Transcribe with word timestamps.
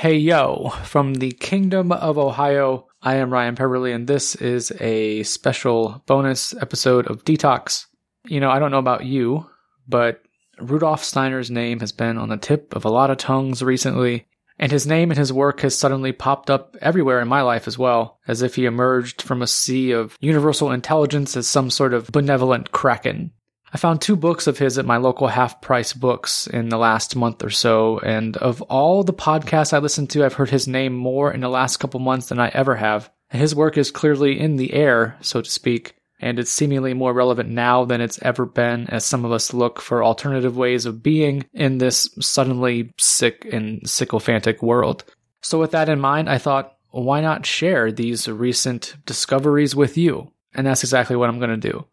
Hey 0.00 0.14
yo, 0.14 0.68
from 0.84 1.14
the 1.14 1.32
Kingdom 1.32 1.90
of 1.90 2.18
Ohio, 2.18 2.86
I 3.02 3.16
am 3.16 3.32
Ryan 3.32 3.56
Peverly, 3.56 3.90
and 3.90 4.06
this 4.06 4.36
is 4.36 4.70
a 4.80 5.24
special 5.24 6.04
bonus 6.06 6.54
episode 6.54 7.08
of 7.08 7.24
Detox. 7.24 7.86
You 8.24 8.38
know, 8.38 8.48
I 8.48 8.60
don't 8.60 8.70
know 8.70 8.78
about 8.78 9.06
you, 9.06 9.50
but 9.88 10.22
Rudolf 10.60 11.02
Steiner's 11.02 11.50
name 11.50 11.80
has 11.80 11.90
been 11.90 12.16
on 12.16 12.28
the 12.28 12.36
tip 12.36 12.76
of 12.76 12.84
a 12.84 12.90
lot 12.90 13.10
of 13.10 13.16
tongues 13.16 13.60
recently, 13.60 14.28
and 14.56 14.70
his 14.70 14.86
name 14.86 15.10
and 15.10 15.18
his 15.18 15.32
work 15.32 15.62
has 15.62 15.76
suddenly 15.76 16.12
popped 16.12 16.48
up 16.48 16.76
everywhere 16.80 17.20
in 17.20 17.26
my 17.26 17.42
life 17.42 17.66
as 17.66 17.76
well, 17.76 18.20
as 18.28 18.40
if 18.40 18.54
he 18.54 18.66
emerged 18.66 19.20
from 19.20 19.42
a 19.42 19.48
sea 19.48 19.90
of 19.90 20.16
universal 20.20 20.70
intelligence 20.70 21.36
as 21.36 21.48
some 21.48 21.70
sort 21.70 21.92
of 21.92 22.12
benevolent 22.12 22.70
kraken. 22.70 23.32
I 23.72 23.78
found 23.78 24.00
two 24.00 24.16
books 24.16 24.46
of 24.46 24.58
his 24.58 24.78
at 24.78 24.86
my 24.86 24.96
local 24.96 25.28
half 25.28 25.60
price 25.60 25.92
books 25.92 26.46
in 26.46 26.68
the 26.70 26.78
last 26.78 27.14
month 27.16 27.44
or 27.44 27.50
so, 27.50 27.98
and 27.98 28.36
of 28.38 28.62
all 28.62 29.04
the 29.04 29.12
podcasts 29.12 29.72
I 29.72 29.78
listened 29.78 30.10
to, 30.10 30.24
I've 30.24 30.34
heard 30.34 30.50
his 30.50 30.66
name 30.66 30.94
more 30.94 31.32
in 31.32 31.40
the 31.40 31.48
last 31.48 31.76
couple 31.76 32.00
months 32.00 32.28
than 32.28 32.40
I 32.40 32.48
ever 32.48 32.76
have. 32.76 33.10
His 33.30 33.54
work 33.54 33.76
is 33.76 33.90
clearly 33.90 34.40
in 34.40 34.56
the 34.56 34.72
air, 34.72 35.16
so 35.20 35.42
to 35.42 35.50
speak, 35.50 35.96
and 36.18 36.38
it's 36.38 36.50
seemingly 36.50 36.94
more 36.94 37.12
relevant 37.12 37.50
now 37.50 37.84
than 37.84 38.00
it's 38.00 38.18
ever 38.22 38.46
been 38.46 38.88
as 38.88 39.04
some 39.04 39.24
of 39.24 39.32
us 39.32 39.52
look 39.52 39.80
for 39.80 40.02
alternative 40.02 40.56
ways 40.56 40.86
of 40.86 41.02
being 41.02 41.44
in 41.52 41.78
this 41.78 42.08
suddenly 42.20 42.92
sick 42.98 43.46
and 43.52 43.88
sycophantic 43.88 44.62
world. 44.62 45.04
So, 45.42 45.60
with 45.60 45.72
that 45.72 45.88
in 45.88 46.00
mind, 46.00 46.30
I 46.30 46.38
thought, 46.38 46.74
why 46.90 47.20
not 47.20 47.44
share 47.44 47.92
these 47.92 48.28
recent 48.28 48.96
discoveries 49.04 49.76
with 49.76 49.98
you? 49.98 50.32
And 50.54 50.66
that's 50.66 50.82
exactly 50.82 51.16
what 51.16 51.28
I'm 51.28 51.38
going 51.38 51.60
to 51.60 51.70
do. 51.70 51.86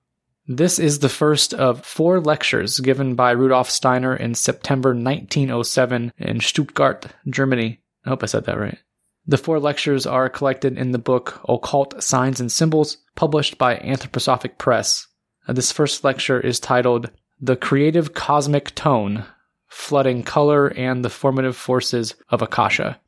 This 0.47 0.77
is 0.77 0.99
the 0.99 1.09
first 1.09 1.55
of 1.55 1.83
four 1.83 2.19
lectures 2.19 2.79
given 2.79 3.15
by 3.15 3.31
Rudolf 3.31 3.67
Steiner 3.67 4.15
in 4.15 4.35
September 4.35 4.89
1907 4.89 6.13
in 6.19 6.39
Stuttgart, 6.39 7.07
Germany. 7.27 7.79
I 8.05 8.09
hope 8.09 8.21
I 8.21 8.27
said 8.27 8.45
that 8.45 8.59
right. 8.59 8.77
The 9.25 9.39
four 9.39 9.59
lectures 9.59 10.05
are 10.05 10.29
collected 10.29 10.77
in 10.77 10.91
the 10.91 10.99
book 10.99 11.41
Occult 11.49 12.03
Signs 12.03 12.39
and 12.39 12.51
Symbols, 12.51 12.97
published 13.15 13.57
by 13.57 13.77
Anthroposophic 13.77 14.59
Press. 14.59 15.07
Uh, 15.47 15.53
this 15.53 15.71
first 15.71 16.03
lecture 16.03 16.39
is 16.39 16.59
titled 16.59 17.09
The 17.41 17.55
Creative 17.55 18.13
Cosmic 18.13 18.75
Tone 18.75 19.25
Flooding 19.67 20.21
Color 20.21 20.67
and 20.67 21.03
the 21.03 21.09
Formative 21.09 21.57
Forces 21.57 22.13
of 22.29 22.43
Akasha. 22.43 22.99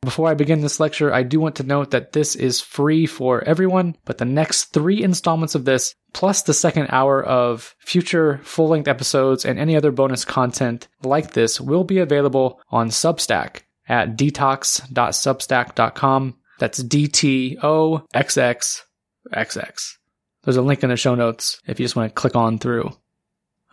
Before 0.00 0.28
I 0.28 0.34
begin 0.34 0.60
this 0.60 0.80
lecture, 0.80 1.12
I 1.12 1.22
do 1.22 1.40
want 1.40 1.56
to 1.56 1.64
note 1.64 1.90
that 1.90 2.12
this 2.12 2.34
is 2.36 2.60
free 2.60 3.04
for 3.04 3.42
everyone, 3.42 3.96
but 4.04 4.18
the 4.18 4.24
next 4.24 4.66
three 4.66 5.02
installments 5.02 5.54
of 5.54 5.64
this, 5.64 5.94
plus 6.18 6.42
the 6.42 6.52
second 6.52 6.88
hour 6.90 7.22
of 7.22 7.76
future 7.78 8.40
full 8.42 8.66
length 8.66 8.88
episodes 8.88 9.44
and 9.44 9.56
any 9.56 9.76
other 9.76 9.92
bonus 9.92 10.24
content 10.24 10.88
like 11.04 11.34
this, 11.34 11.60
will 11.60 11.84
be 11.84 11.98
available 11.98 12.60
on 12.70 12.88
Substack 12.88 13.60
at 13.88 14.16
detox.substack.com. 14.16 16.34
That's 16.58 16.82
D 16.82 17.06
T 17.06 17.56
O 17.62 18.04
X 18.12 18.36
X 18.36 18.84
X 19.32 19.56
X. 19.56 19.96
There's 20.42 20.56
a 20.56 20.62
link 20.62 20.82
in 20.82 20.90
the 20.90 20.96
show 20.96 21.14
notes 21.14 21.62
if 21.68 21.78
you 21.78 21.84
just 21.84 21.94
want 21.94 22.10
to 22.10 22.20
click 22.20 22.34
on 22.34 22.58
through. 22.58 22.90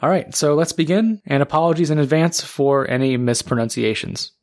All 0.03 0.09
right, 0.09 0.35
so 0.35 0.53
let's 0.53 0.71
begin, 0.71 1.23
and 1.25 1.41
apologies 1.41 1.89
in 1.89 1.97
advance 1.97 2.41
for 2.41 2.88
any 2.88 3.17
mispronunciations. 3.17 4.33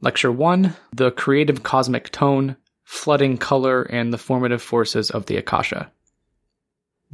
Lecture 0.00 0.32
1 0.32 0.74
The 0.94 1.10
Creative 1.10 1.62
Cosmic 1.62 2.10
Tone, 2.12 2.56
Flooding 2.82 3.36
Color, 3.36 3.82
and 3.82 4.10
the 4.10 4.16
Formative 4.16 4.62
Forces 4.62 5.10
of 5.10 5.26
the 5.26 5.36
Akasha. 5.36 5.90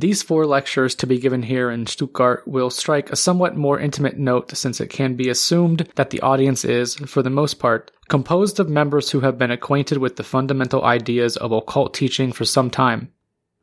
These 0.00 0.22
four 0.22 0.46
lectures 0.46 0.94
to 0.94 1.06
be 1.06 1.18
given 1.18 1.42
here 1.42 1.70
in 1.70 1.86
Stuttgart 1.86 2.48
will 2.48 2.70
strike 2.70 3.10
a 3.10 3.16
somewhat 3.16 3.54
more 3.54 3.78
intimate 3.78 4.16
note 4.16 4.56
since 4.56 4.80
it 4.80 4.88
can 4.88 5.14
be 5.14 5.28
assumed 5.28 5.90
that 5.96 6.08
the 6.08 6.22
audience 6.22 6.64
is, 6.64 6.94
for 6.94 7.22
the 7.22 7.28
most 7.28 7.58
part, 7.58 7.90
composed 8.08 8.58
of 8.58 8.70
members 8.70 9.10
who 9.10 9.20
have 9.20 9.36
been 9.36 9.50
acquainted 9.50 9.98
with 9.98 10.16
the 10.16 10.22
fundamental 10.24 10.86
ideas 10.86 11.36
of 11.36 11.52
occult 11.52 11.92
teaching 11.92 12.32
for 12.32 12.46
some 12.46 12.70
time. 12.70 13.12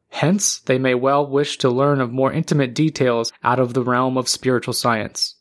Hence, 0.09 0.59
they 0.59 0.77
may 0.77 0.93
well 0.93 1.25
wish 1.25 1.57
to 1.57 1.71
learn 1.71 1.99
of 1.99 2.11
more 2.11 2.31
intimate 2.31 2.75
details 2.75 3.33
out 3.43 3.57
of 3.57 3.73
the 3.73 3.81
realm 3.81 4.15
of 4.15 4.29
spiritual 4.29 4.75
science. 4.75 5.37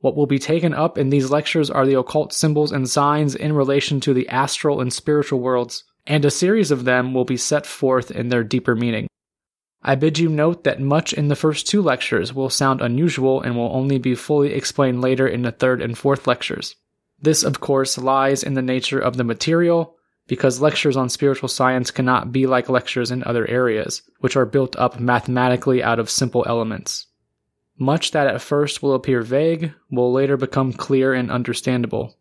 What 0.00 0.14
will 0.14 0.26
be 0.26 0.38
taken 0.38 0.74
up 0.74 0.98
in 0.98 1.08
these 1.08 1.30
lectures 1.30 1.70
are 1.70 1.86
the 1.86 1.98
occult 1.98 2.34
symbols 2.34 2.70
and 2.70 2.86
signs 2.86 3.34
in 3.34 3.54
relation 3.54 3.98
to 4.00 4.12
the 4.12 4.28
astral 4.28 4.82
and 4.82 4.92
spiritual 4.92 5.40
worlds, 5.40 5.84
and 6.06 6.22
a 6.26 6.30
series 6.30 6.70
of 6.70 6.84
them 6.84 7.14
will 7.14 7.24
be 7.24 7.38
set 7.38 7.64
forth 7.64 8.10
in 8.10 8.28
their 8.28 8.44
deeper 8.44 8.74
meaning. 8.74 9.08
I 9.84 9.96
bid 9.96 10.18
you 10.18 10.28
note 10.28 10.64
that 10.64 10.80
much 10.80 11.12
in 11.12 11.28
the 11.28 11.36
first 11.36 11.66
two 11.66 11.82
lectures 11.82 12.32
will 12.32 12.50
sound 12.50 12.80
unusual 12.80 13.42
and 13.42 13.56
will 13.56 13.74
only 13.74 13.98
be 13.98 14.14
fully 14.14 14.52
explained 14.52 15.00
later 15.00 15.26
in 15.26 15.42
the 15.42 15.50
third 15.50 15.82
and 15.82 15.98
fourth 15.98 16.26
lectures. 16.26 16.76
This, 17.20 17.42
of 17.42 17.60
course, 17.60 17.98
lies 17.98 18.42
in 18.42 18.54
the 18.54 18.62
nature 18.62 18.98
of 18.98 19.16
the 19.16 19.24
material, 19.24 19.96
because 20.28 20.60
lectures 20.60 20.96
on 20.96 21.08
spiritual 21.08 21.48
science 21.48 21.90
cannot 21.90 22.32
be 22.32 22.46
like 22.46 22.68
lectures 22.68 23.10
in 23.10 23.24
other 23.24 23.46
areas, 23.48 24.02
which 24.20 24.36
are 24.36 24.46
built 24.46 24.76
up 24.76 25.00
mathematically 25.00 25.82
out 25.82 25.98
of 25.98 26.08
simple 26.10 26.44
elements. 26.46 27.06
Much 27.76 28.12
that 28.12 28.28
at 28.28 28.40
first 28.40 28.82
will 28.82 28.94
appear 28.94 29.22
vague 29.22 29.72
will 29.90 30.12
later 30.12 30.36
become 30.36 30.72
clear 30.72 31.12
and 31.12 31.30
understandable. 31.30 32.16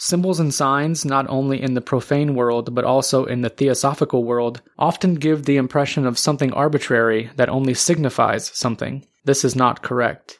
Symbols 0.00 0.38
and 0.38 0.54
signs, 0.54 1.04
not 1.04 1.26
only 1.28 1.60
in 1.60 1.74
the 1.74 1.80
profane 1.80 2.36
world 2.36 2.72
but 2.72 2.84
also 2.84 3.24
in 3.24 3.40
the 3.40 3.48
theosophical 3.48 4.22
world, 4.22 4.62
often 4.78 5.16
give 5.16 5.44
the 5.44 5.56
impression 5.56 6.06
of 6.06 6.18
something 6.18 6.52
arbitrary 6.52 7.30
that 7.34 7.48
only 7.48 7.74
signifies 7.74 8.46
something. 8.56 9.04
This 9.24 9.44
is 9.44 9.56
not 9.56 9.82
correct. 9.82 10.38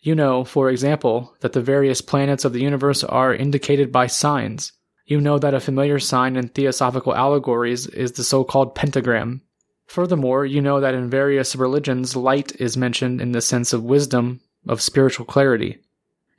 You 0.00 0.14
know, 0.14 0.44
for 0.44 0.68
example, 0.68 1.34
that 1.40 1.54
the 1.54 1.62
various 1.62 2.02
planets 2.02 2.44
of 2.44 2.52
the 2.52 2.60
universe 2.60 3.02
are 3.02 3.34
indicated 3.34 3.90
by 3.90 4.06
signs. 4.06 4.72
You 5.06 5.18
know 5.18 5.38
that 5.38 5.54
a 5.54 5.60
familiar 5.60 5.98
sign 5.98 6.36
in 6.36 6.48
theosophical 6.48 7.14
allegories 7.14 7.86
is 7.86 8.12
the 8.12 8.24
so 8.24 8.44
called 8.44 8.74
pentagram. 8.74 9.40
Furthermore, 9.86 10.44
you 10.44 10.60
know 10.60 10.78
that 10.78 10.94
in 10.94 11.10
various 11.10 11.56
religions, 11.56 12.16
light 12.16 12.52
is 12.60 12.76
mentioned 12.76 13.20
in 13.20 13.32
the 13.32 13.40
sense 13.40 13.72
of 13.72 13.82
wisdom, 13.82 14.40
of 14.68 14.82
spiritual 14.82 15.24
clarity. 15.26 15.78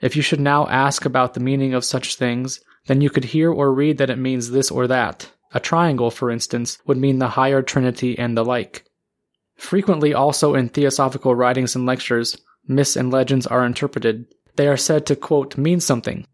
If 0.02 0.16
you 0.16 0.22
should 0.22 0.40
now 0.40 0.68
ask 0.68 1.06
about 1.06 1.36
the 1.36 1.40
meaning 1.40 1.74
of 1.74 1.86
such 1.86 2.16
things, 2.16 2.60
then 2.88 3.02
you 3.02 3.10
could 3.10 3.26
hear 3.26 3.52
or 3.52 3.74
read 3.74 4.00
that 4.00 4.10
it 4.10 4.18
means 4.18 4.50
this 4.50 4.72
or 4.72 4.88
that. 4.88 5.32
A 5.54 5.60
triangle, 5.60 6.10
for 6.10 6.32
instance, 6.32 6.80
would 6.88 6.98
mean 6.98 7.20
the 7.20 7.30
higher 7.30 7.62
trinity 7.62 8.18
and 8.18 8.36
the 8.36 8.44
like. 8.44 8.86
Frequently, 9.56 10.14
also 10.14 10.56
in 10.56 10.70
theosophical 10.70 11.36
writings 11.36 11.76
and 11.76 11.86
lectures, 11.86 12.36
myths 12.68 12.96
and 12.96 13.12
legends 13.12 13.46
are 13.46 13.64
interpreted. 13.64 14.26
They 14.56 14.68
are 14.68 14.78
said 14.78 15.06
to, 15.06 15.16
quote, 15.16 15.56
mean 15.58 15.80
something. 15.80 16.26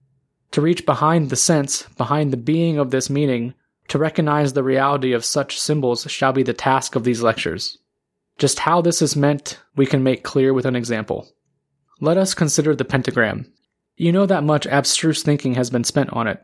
To 0.51 0.61
reach 0.61 0.85
behind 0.85 1.29
the 1.29 1.35
sense, 1.35 1.83
behind 1.97 2.31
the 2.31 2.37
being 2.37 2.77
of 2.77 2.91
this 2.91 3.09
meaning, 3.09 3.53
to 3.89 3.97
recognize 3.97 4.53
the 4.53 4.63
reality 4.63 5.11
of 5.11 5.25
such 5.25 5.59
symbols 5.59 6.09
shall 6.09 6.31
be 6.31 6.43
the 6.43 6.53
task 6.53 6.95
of 6.95 7.03
these 7.03 7.21
lectures. 7.21 7.77
Just 8.37 8.59
how 8.59 8.81
this 8.81 9.01
is 9.01 9.15
meant, 9.15 9.59
we 9.75 9.85
can 9.85 10.03
make 10.03 10.23
clear 10.23 10.53
with 10.53 10.65
an 10.65 10.75
example. 10.75 11.27
Let 11.99 12.17
us 12.17 12.33
consider 12.33 12.75
the 12.75 12.85
pentagram. 12.85 13.51
You 13.97 14.11
know 14.11 14.27
that 14.27 14.43
much 14.43 14.67
abstruse 14.67 15.23
thinking 15.23 15.55
has 15.55 15.71
been 15.71 15.83
spent 15.83 16.13
on 16.13 16.27
it. 16.27 16.39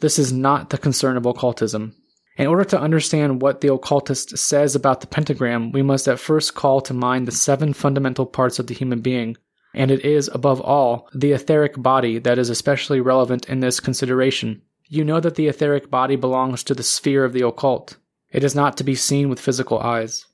This 0.00 0.18
is 0.18 0.32
not 0.32 0.70
the 0.70 0.78
concern 0.78 1.18
of 1.18 1.26
occultism. 1.26 1.94
In 2.38 2.46
order 2.46 2.64
to 2.64 2.80
understand 2.80 3.42
what 3.42 3.60
the 3.60 3.72
occultist 3.72 4.38
says 4.38 4.74
about 4.74 5.02
the 5.02 5.06
pentagram, 5.06 5.70
we 5.70 5.82
must 5.82 6.08
at 6.08 6.18
first 6.18 6.54
call 6.54 6.80
to 6.80 6.94
mind 6.94 7.28
the 7.28 7.32
seven 7.32 7.74
fundamental 7.74 8.24
parts 8.24 8.58
of 8.58 8.68
the 8.68 8.74
human 8.74 9.02
being, 9.02 9.36
and 9.74 9.90
it 9.90 10.02
is, 10.02 10.30
above 10.32 10.62
all, 10.62 11.08
the 11.14 11.32
etheric 11.32 11.80
body 11.80 12.18
that 12.18 12.38
is 12.38 12.48
especially 12.48 13.02
relevant 13.02 13.50
in 13.50 13.60
this 13.60 13.80
consideration. 13.80 14.62
You 14.88 15.04
know 15.04 15.20
that 15.20 15.34
the 15.34 15.48
etheric 15.48 15.90
body 15.90 16.16
belongs 16.16 16.64
to 16.64 16.74
the 16.74 16.82
sphere 16.82 17.24
of 17.24 17.34
the 17.34 17.46
occult. 17.46 17.98
It 18.32 18.44
is 18.44 18.54
not 18.54 18.78
to 18.78 18.84
be 18.84 18.94
seen 18.94 19.28
with 19.28 19.40
physical 19.40 19.78
eyes. 19.78 20.26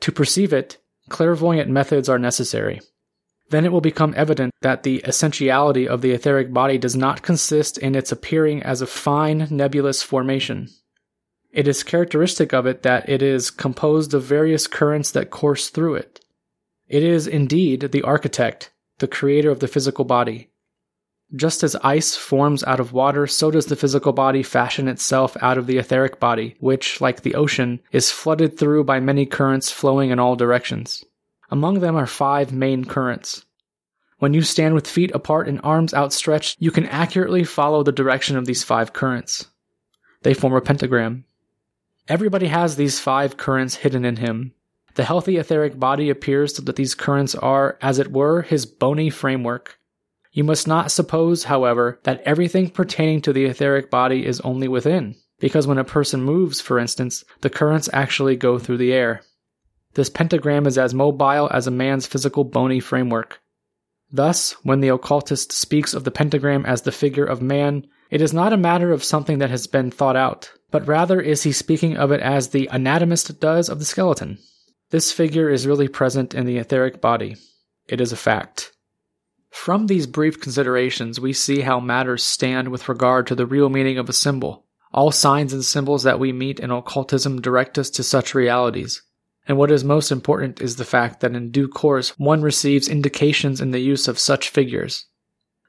To 0.00 0.10
perceive 0.10 0.54
it, 0.54 0.78
clairvoyant 1.10 1.70
methods 1.70 2.08
are 2.08 2.18
necessary. 2.18 2.80
Then 3.50 3.64
it 3.64 3.72
will 3.72 3.80
become 3.80 4.14
evident 4.16 4.52
that 4.62 4.82
the 4.82 5.02
essentiality 5.04 5.86
of 5.86 6.00
the 6.00 6.12
etheric 6.12 6.52
body 6.52 6.78
does 6.78 6.96
not 6.96 7.22
consist 7.22 7.78
in 7.78 7.94
its 7.94 8.10
appearing 8.10 8.62
as 8.62 8.80
a 8.80 8.86
fine, 8.86 9.46
nebulous 9.50 10.02
formation. 10.02 10.68
It 11.52 11.68
is 11.68 11.84
characteristic 11.84 12.52
of 12.52 12.66
it 12.66 12.82
that 12.82 13.08
it 13.08 13.22
is 13.22 13.50
composed 13.50 14.12
of 14.12 14.24
various 14.24 14.66
currents 14.66 15.12
that 15.12 15.30
course 15.30 15.68
through 15.68 15.94
it. 15.94 16.24
It 16.88 17.02
is, 17.02 17.26
indeed, 17.26 17.92
the 17.92 18.02
architect, 18.02 18.72
the 18.98 19.06
creator 19.06 19.50
of 19.50 19.60
the 19.60 19.68
physical 19.68 20.04
body. 20.04 20.50
Just 21.34 21.62
as 21.62 21.76
ice 21.76 22.14
forms 22.14 22.62
out 22.64 22.80
of 22.80 22.92
water, 22.92 23.26
so 23.26 23.50
does 23.50 23.66
the 23.66 23.76
physical 23.76 24.12
body 24.12 24.42
fashion 24.42 24.88
itself 24.88 25.36
out 25.40 25.58
of 25.58 25.66
the 25.66 25.78
etheric 25.78 26.20
body, 26.20 26.56
which, 26.60 27.00
like 27.00 27.22
the 27.22 27.34
ocean, 27.34 27.80
is 27.92 28.10
flooded 28.10 28.58
through 28.58 28.84
by 28.84 29.00
many 29.00 29.26
currents 29.26 29.70
flowing 29.70 30.10
in 30.10 30.18
all 30.18 30.36
directions. 30.36 31.04
Among 31.50 31.80
them 31.80 31.96
are 31.96 32.06
five 32.06 32.52
main 32.52 32.84
currents. 32.84 33.43
When 34.24 34.32
you 34.32 34.40
stand 34.40 34.74
with 34.74 34.88
feet 34.88 35.10
apart 35.14 35.48
and 35.48 35.60
arms 35.62 35.92
outstretched, 35.92 36.56
you 36.58 36.70
can 36.70 36.86
accurately 36.86 37.44
follow 37.44 37.82
the 37.82 37.92
direction 37.92 38.38
of 38.38 38.46
these 38.46 38.64
five 38.64 38.94
currents. 38.94 39.48
They 40.22 40.32
form 40.32 40.54
a 40.54 40.62
pentagram. 40.62 41.26
Everybody 42.08 42.46
has 42.46 42.76
these 42.76 42.98
five 42.98 43.36
currents 43.36 43.74
hidden 43.74 44.06
in 44.06 44.16
him. 44.16 44.54
The 44.94 45.04
healthy 45.04 45.36
etheric 45.36 45.78
body 45.78 46.08
appears 46.08 46.56
so 46.56 46.62
that 46.62 46.76
these 46.76 46.94
currents 46.94 47.34
are, 47.34 47.76
as 47.82 47.98
it 47.98 48.12
were, 48.12 48.40
his 48.40 48.64
bony 48.64 49.10
framework. 49.10 49.78
You 50.32 50.42
must 50.42 50.66
not 50.66 50.90
suppose, 50.90 51.44
however, 51.44 52.00
that 52.04 52.22
everything 52.22 52.70
pertaining 52.70 53.20
to 53.20 53.32
the 53.34 53.44
etheric 53.44 53.90
body 53.90 54.24
is 54.24 54.40
only 54.40 54.68
within, 54.68 55.16
because 55.38 55.66
when 55.66 55.76
a 55.76 55.84
person 55.84 56.22
moves, 56.22 56.62
for 56.62 56.78
instance, 56.78 57.24
the 57.42 57.50
currents 57.50 57.90
actually 57.92 58.36
go 58.36 58.58
through 58.58 58.78
the 58.78 58.94
air. 58.94 59.20
This 59.92 60.08
pentagram 60.08 60.66
is 60.66 60.78
as 60.78 60.94
mobile 60.94 61.50
as 61.52 61.66
a 61.66 61.70
man's 61.70 62.06
physical 62.06 62.44
bony 62.44 62.80
framework. 62.80 63.42
Thus, 64.14 64.52
when 64.62 64.78
the 64.78 64.90
occultist 64.90 65.50
speaks 65.50 65.92
of 65.92 66.04
the 66.04 66.12
pentagram 66.12 66.64
as 66.66 66.82
the 66.82 66.92
figure 66.92 67.24
of 67.24 67.42
man, 67.42 67.84
it 68.10 68.20
is 68.20 68.32
not 68.32 68.52
a 68.52 68.56
matter 68.56 68.92
of 68.92 69.02
something 69.02 69.38
that 69.38 69.50
has 69.50 69.66
been 69.66 69.90
thought 69.90 70.14
out, 70.14 70.52
but 70.70 70.86
rather 70.86 71.20
is 71.20 71.42
he 71.42 71.50
speaking 71.50 71.96
of 71.96 72.12
it 72.12 72.20
as 72.20 72.50
the 72.50 72.68
anatomist 72.70 73.40
does 73.40 73.68
of 73.68 73.80
the 73.80 73.84
skeleton. 73.84 74.38
This 74.90 75.10
figure 75.10 75.50
is 75.50 75.66
really 75.66 75.88
present 75.88 76.32
in 76.32 76.46
the 76.46 76.58
etheric 76.58 77.00
body. 77.00 77.34
It 77.88 78.00
is 78.00 78.12
a 78.12 78.16
fact. 78.16 78.70
From 79.50 79.88
these 79.88 80.06
brief 80.06 80.40
considerations, 80.40 81.18
we 81.18 81.32
see 81.32 81.62
how 81.62 81.80
matters 81.80 82.22
stand 82.22 82.68
with 82.68 82.88
regard 82.88 83.26
to 83.26 83.34
the 83.34 83.46
real 83.46 83.68
meaning 83.68 83.98
of 83.98 84.08
a 84.08 84.12
symbol. 84.12 84.64
All 84.92 85.10
signs 85.10 85.52
and 85.52 85.64
symbols 85.64 86.04
that 86.04 86.20
we 86.20 86.32
meet 86.32 86.60
in 86.60 86.70
occultism 86.70 87.42
direct 87.42 87.78
us 87.78 87.90
to 87.90 88.04
such 88.04 88.32
realities. 88.32 89.02
And 89.46 89.58
what 89.58 89.70
is 89.70 89.84
most 89.84 90.10
important 90.10 90.60
is 90.60 90.76
the 90.76 90.84
fact 90.84 91.20
that 91.20 91.34
in 91.34 91.50
due 91.50 91.68
course 91.68 92.18
one 92.18 92.42
receives 92.42 92.88
indications 92.88 93.60
in 93.60 93.72
the 93.72 93.80
use 93.80 94.08
of 94.08 94.18
such 94.18 94.48
figures. 94.48 95.06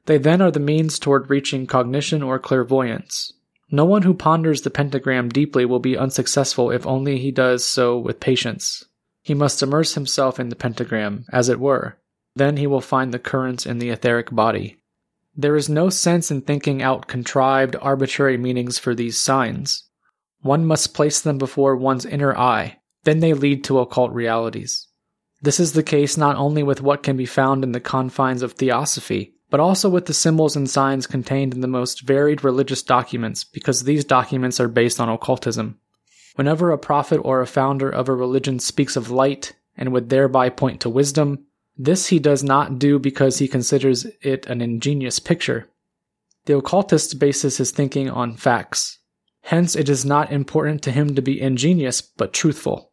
They 0.06 0.18
then 0.18 0.42
are 0.42 0.52
the 0.52 0.60
means 0.60 1.00
toward 1.00 1.30
reaching 1.30 1.68
cognition 1.68 2.24
or 2.24 2.40
clairvoyance. 2.40 3.34
No 3.72 3.84
one 3.86 4.04
who 4.04 4.14
ponders 4.14 4.62
the 4.62 4.70
pentagram 4.70 5.30
deeply 5.30 5.66
will 5.66 5.80
be 5.80 5.98
unsuccessful 5.98 6.72
if 6.72 6.86
only 6.86 7.18
he 7.18 7.32
does 7.32 7.66
so 7.66 7.98
with 7.98 8.20
patience. 8.20 8.86
He 9.24 9.34
must 9.34 9.64
immerse 9.64 9.96
himself 9.96 10.40
in 10.40 10.50
the 10.50 10.56
pentagram, 10.56 11.26
as 11.32 11.50
it 11.50 11.60
were, 11.60 11.98
then 12.36 12.58
he 12.58 12.68
will 12.68 12.82
find 12.82 13.12
the 13.12 13.20
currents 13.20 13.66
in 13.66 13.80
the 13.80 13.90
etheric 13.90 14.30
body. 14.30 14.78
There 15.36 15.56
is 15.56 15.68
no 15.68 15.90
sense 15.90 16.30
in 16.30 16.42
thinking 16.42 16.82
out 16.82 17.08
contrived, 17.08 17.76
arbitrary 17.82 18.38
meanings 18.38 18.78
for 18.78 18.94
these 18.94 19.20
signs. 19.20 19.84
One 20.42 20.66
must 20.66 20.94
place 20.94 21.20
them 21.20 21.38
before 21.38 21.76
one's 21.76 22.06
inner 22.06 22.38
eye, 22.38 22.78
then 23.06 23.22
they 23.22 23.34
lead 23.34 23.64
to 23.64 23.80
occult 23.80 24.12
realities. 24.12 24.88
This 25.42 25.60
is 25.60 25.74
the 25.74 25.84
case 25.84 26.18
not 26.18 26.36
only 26.36 26.64
with 26.64 26.82
what 26.82 27.04
can 27.04 27.16
be 27.16 27.26
found 27.26 27.64
in 27.64 27.72
the 27.72 27.80
confines 27.80 28.42
of 28.42 28.54
theosophy, 28.54 29.36
but 29.50 29.60
also 29.60 29.90
with 29.90 30.08
the 30.08 30.14
symbols 30.14 30.56
and 30.56 30.70
signs 30.70 31.08
contained 31.08 31.54
in 31.54 31.62
the 31.62 31.68
most 31.68 32.02
varied 32.02 32.44
religious 32.44 32.82
documents, 32.82 33.44
because 33.44 33.84
these 33.84 34.04
documents 34.04 34.60
are 34.60 34.68
based 34.68 35.00
on 35.00 35.08
occultism. 35.08 35.80
Whenever 36.36 36.72
a 36.72 36.78
prophet 36.78 37.18
or 37.24 37.42
a 37.42 37.48
founder 37.48 37.90
of 37.90 38.10
a 38.10 38.14
religion 38.14 38.60
speaks 38.60 38.96
of 38.96 39.12
light 39.12 39.54
and 39.78 39.94
would 39.94 40.10
thereby 40.10 40.50
point 40.50 40.82
to 40.82 40.90
wisdom, 40.90 41.46
this 41.78 42.08
he 42.08 42.20
does 42.20 42.44
not 42.44 42.80
do 42.80 42.98
because 42.98 43.38
he 43.38 43.48
considers 43.48 44.06
it 44.22 44.46
an 44.48 44.62
ingenious 44.62 45.20
picture. 45.20 45.70
The 46.46 46.58
occultist 46.58 47.20
bases 47.20 47.58
his 47.58 47.72
thinking 47.72 48.10
on 48.10 48.36
facts. 48.36 49.00
Hence, 49.42 49.76
it 49.76 49.90
is 49.90 50.06
not 50.06 50.32
important 50.32 50.82
to 50.84 50.92
him 50.92 51.16
to 51.16 51.22
be 51.22 51.40
ingenious, 51.40 52.02
but 52.02 52.34
truthful. 52.34 52.92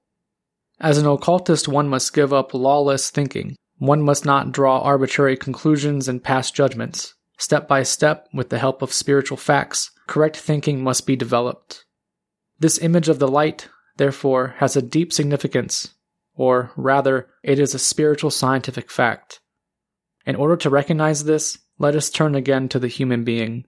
As 0.82 0.99
an 0.99 1.06
occultist, 1.06 1.67
one 1.67 1.88
must 1.88 2.12
give 2.12 2.32
up 2.32 2.52
lawless 2.52 3.11
thinking. 3.11 3.56
One 3.79 4.02
must 4.02 4.26
not 4.26 4.52
draw 4.52 4.81
arbitrary 4.81 5.38
conclusions 5.38 6.08
and 6.08 6.23
pass 6.23 6.50
judgments. 6.50 7.14
Step 7.38 7.67
by 7.67 7.82
step, 7.84 8.29
with 8.34 8.50
the 8.50 8.58
help 8.58 8.82
of 8.82 8.93
spiritual 8.93 9.38
facts, 9.38 9.90
correct 10.06 10.37
thinking 10.37 10.84
must 10.84 11.06
be 11.06 11.17
developed. 11.17 11.87
This 12.58 12.79
image 12.79 13.08
of 13.08 13.19
the 13.19 13.29
light, 13.29 13.70
therefore, 13.96 14.56
has 14.58 14.76
a 14.76 14.82
deep 14.82 15.11
significance 15.12 15.94
or 16.34 16.73
rather, 16.76 17.29
it 17.43 17.58
is 17.58 17.75
a 17.75 17.79
spiritual 17.79 18.31
scientific 18.31 18.90
fact. 18.90 19.40
In 20.25 20.37
order 20.37 20.56
to 20.56 20.70
recognize 20.70 21.25
this, 21.25 21.58
let 21.79 21.94
us 21.94 22.11
turn 22.11 22.34
again 22.34 22.69
to 22.70 22.79
the 22.79 22.88
human 22.88 23.25
being. 23.25 23.64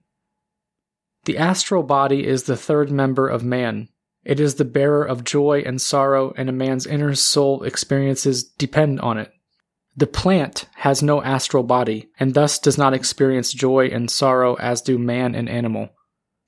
The 1.25 1.37
astral 1.37 1.83
body 1.83 2.25
is 2.25 2.43
the 2.43 2.57
third 2.57 2.91
member 2.91 3.27
of 3.27 3.43
man. 3.43 3.89
It 4.25 4.39
is 4.39 4.55
the 4.55 4.65
bearer 4.65 5.05
of 5.05 5.23
joy 5.23 5.63
and 5.65 5.79
sorrow, 5.79 6.33
and 6.35 6.49
a 6.49 6.51
man's 6.51 6.87
inner 6.87 7.13
soul 7.13 7.63
experiences 7.63 8.43
depend 8.43 8.99
on 8.99 9.19
it. 9.19 9.31
The 9.95 10.07
plant 10.07 10.67
has 10.77 11.03
no 11.03 11.21
astral 11.21 11.63
body, 11.63 12.09
and 12.19 12.33
thus 12.33 12.59
does 12.59 12.77
not 12.77 12.93
experience 12.93 13.53
joy 13.53 13.85
and 13.87 14.09
sorrow 14.09 14.55
as 14.55 14.81
do 14.81 14.97
man 14.97 15.35
and 15.35 15.47
animal. 15.47 15.89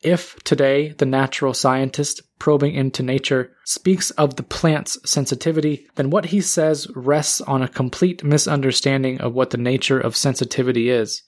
If 0.01 0.35
today 0.43 0.89
the 0.89 1.05
natural 1.05 1.53
scientist 1.53 2.21
probing 2.39 2.73
into 2.75 3.03
nature 3.03 3.51
speaks 3.63 4.11
of 4.11 4.35
the 4.35 4.43
plant's 4.43 4.97
sensitivity, 5.09 5.87
then 5.95 6.09
what 6.09 6.25
he 6.25 6.41
says 6.41 6.87
rests 6.95 7.41
on 7.41 7.61
a 7.61 7.67
complete 7.67 8.23
misunderstanding 8.23 9.21
of 9.21 9.33
what 9.33 9.51
the 9.51 9.57
nature 9.57 9.99
of 9.99 10.15
sensitivity 10.15 10.89
is. 10.89 11.23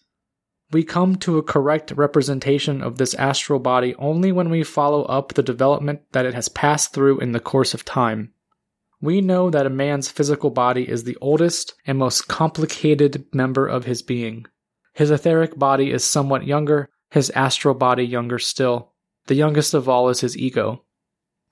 We 0.71 0.83
come 0.83 1.15
to 1.17 1.37
a 1.39 1.43
correct 1.43 1.91
representation 1.91 2.83
of 2.83 2.97
this 2.97 3.15
astral 3.15 3.59
body 3.59 3.95
only 3.95 4.31
when 4.31 4.49
we 4.49 4.63
follow 4.63 5.03
up 5.03 5.33
the 5.33 5.41
development 5.41 6.01
that 6.11 6.25
it 6.25 6.35
has 6.35 6.47
passed 6.47 6.93
through 6.93 7.19
in 7.19 7.31
the 7.31 7.39
course 7.39 7.73
of 7.73 7.85
time. 7.85 8.33
We 9.01 9.21
know 9.21 9.49
that 9.49 9.65
a 9.65 9.71
man's 9.71 10.09
physical 10.09 10.51
body 10.51 10.87
is 10.87 11.05
the 11.05 11.17
oldest 11.21 11.73
and 11.87 11.97
most 11.97 12.27
complicated 12.27 13.25
member 13.33 13.65
of 13.65 13.85
his 13.85 14.01
being. 14.01 14.45
His 14.93 15.09
etheric 15.09 15.57
body 15.57 15.91
is 15.91 16.03
somewhat 16.03 16.45
younger, 16.45 16.89
his 17.09 17.31
astral 17.31 17.73
body 17.73 18.03
younger 18.03 18.37
still. 18.37 18.93
The 19.25 19.35
youngest 19.35 19.73
of 19.73 19.89
all 19.89 20.09
is 20.09 20.21
his 20.21 20.37
ego. 20.37 20.83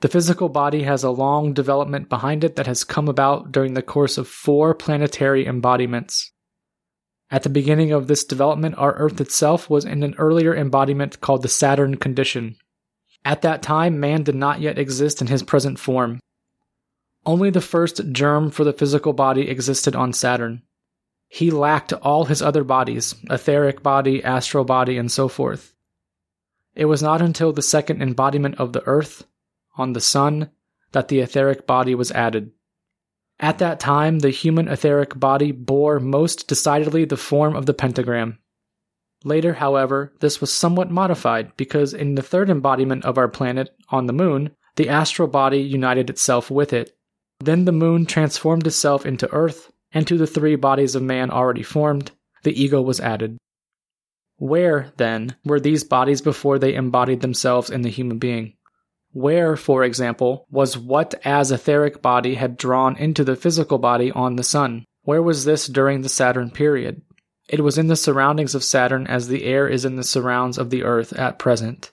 The 0.01 0.09
physical 0.09 0.49
body 0.49 0.83
has 0.83 1.03
a 1.03 1.09
long 1.09 1.53
development 1.53 2.09
behind 2.09 2.43
it 2.43 2.55
that 2.55 2.67
has 2.67 2.83
come 2.83 3.07
about 3.07 3.51
during 3.51 3.73
the 3.73 3.81
course 3.81 4.19
of 4.19 4.27
four 4.27 4.75
planetary 4.75 5.45
embodiments. 5.45 6.31
At 7.29 7.43
the 7.43 7.49
beginning 7.49 7.91
of 7.91 8.07
this 8.07 8.23
development, 8.23 8.75
our 8.77 8.93
Earth 8.93 9.19
itself 9.19 9.69
was 9.69 9.83
in 9.83 10.01
an 10.03 10.15
earlier 10.17 10.55
embodiment 10.55 11.19
called 11.19 11.41
the 11.41 11.49
Saturn 11.49 11.97
condition. 11.97 12.55
At 13.25 13.41
that 13.41 13.61
time, 13.61 13.99
man 13.99 14.23
did 14.23 14.35
not 14.35 14.61
yet 14.61 14.79
exist 14.79 15.19
in 15.19 15.27
his 15.27 15.43
present 15.43 15.77
form. 15.77 16.19
Only 17.25 17.49
the 17.49 17.59
first 17.59 18.13
germ 18.13 18.49
for 18.51 18.63
the 18.63 18.71
physical 18.71 19.11
body 19.11 19.49
existed 19.49 19.95
on 19.95 20.13
Saturn. 20.13 20.61
He 21.27 21.51
lacked 21.51 21.91
all 21.91 22.25
his 22.25 22.41
other 22.41 22.63
bodies 22.63 23.15
etheric 23.29 23.83
body, 23.83 24.23
astral 24.23 24.63
body, 24.63 24.97
and 24.97 25.11
so 25.11 25.27
forth. 25.27 25.75
It 26.73 26.85
was 26.85 27.03
not 27.03 27.21
until 27.21 27.51
the 27.51 27.61
second 27.61 28.01
embodiment 28.01 28.55
of 28.55 28.71
the 28.71 28.85
earth, 28.85 29.25
on 29.75 29.91
the 29.91 29.99
sun, 29.99 30.51
that 30.93 31.09
the 31.09 31.19
etheric 31.19 31.67
body 31.67 31.93
was 31.95 32.11
added. 32.13 32.51
At 33.39 33.59
that 33.59 33.79
time, 33.79 34.19
the 34.19 34.31
human 34.31 34.67
etheric 34.67 35.19
body 35.19 35.51
bore 35.51 35.99
most 35.99 36.47
decidedly 36.47 37.05
the 37.05 37.17
form 37.17 37.55
of 37.55 37.65
the 37.67 37.73
pentagram. 37.73 38.39
Later, 39.23 39.53
however, 39.53 40.13
this 40.19 40.41
was 40.41 40.51
somewhat 40.51 40.91
modified 40.91 41.55
because 41.57 41.93
in 41.93 42.15
the 42.15 42.21
third 42.21 42.49
embodiment 42.49 43.05
of 43.05 43.17
our 43.17 43.27
planet, 43.27 43.75
on 43.89 44.05
the 44.05 44.13
moon, 44.13 44.51
the 44.75 44.89
astral 44.89 45.27
body 45.27 45.59
united 45.59 46.09
itself 46.09 46.49
with 46.49 46.73
it. 46.73 46.95
Then 47.39 47.65
the 47.65 47.71
moon 47.71 48.05
transformed 48.05 48.65
itself 48.65 49.05
into 49.05 49.31
Earth, 49.31 49.71
and 49.91 50.07
to 50.07 50.17
the 50.17 50.27
three 50.27 50.55
bodies 50.55 50.95
of 50.95 51.03
man 51.03 51.29
already 51.29 51.63
formed, 51.63 52.11
the 52.43 52.59
ego 52.59 52.81
was 52.81 52.99
added. 52.99 53.37
Where, 54.37 54.91
then, 54.97 55.35
were 55.43 55.59
these 55.59 55.83
bodies 55.83 56.21
before 56.21 56.59
they 56.59 56.75
embodied 56.75 57.21
themselves 57.21 57.69
in 57.69 57.81
the 57.81 57.89
human 57.89 58.17
being? 58.19 58.53
Where, 59.13 59.55
for 59.55 59.83
example, 59.83 60.45
was 60.51 60.77
what 60.77 61.15
as 61.23 61.51
etheric 61.51 62.01
body 62.01 62.35
had 62.35 62.57
drawn 62.57 62.95
into 62.97 63.23
the 63.23 63.35
physical 63.35 63.77
body 63.77 64.11
on 64.11 64.35
the 64.35 64.43
sun? 64.43 64.85
Where 65.03 65.23
was 65.23 65.45
this 65.45 65.67
during 65.67 66.01
the 66.01 66.09
Saturn 66.09 66.51
period? 66.51 67.01
It 67.47 67.61
was 67.61 67.77
in 67.77 67.87
the 67.87 67.95
surroundings 67.95 68.53
of 68.53 68.63
Saturn 68.63 69.07
as 69.07 69.27
the 69.27 69.45
air 69.45 69.67
is 69.67 69.85
in 69.85 69.95
the 69.95 70.03
surrounds 70.03 70.57
of 70.57 70.69
the 70.69 70.83
Earth 70.83 71.13
at 71.13 71.39
present. 71.39 71.91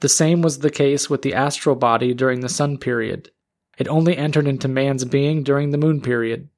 The 0.00 0.08
same 0.08 0.42
was 0.42 0.58
the 0.58 0.70
case 0.70 1.08
with 1.08 1.22
the 1.22 1.34
astral 1.34 1.76
body 1.76 2.12
during 2.12 2.40
the 2.40 2.48
Sun 2.48 2.78
period. 2.78 3.30
It 3.78 3.88
only 3.88 4.16
entered 4.16 4.46
into 4.46 4.68
man's 4.68 5.06
being 5.06 5.42
during 5.42 5.70
the 5.70 5.78
Moon 5.78 6.02
period. 6.02 6.50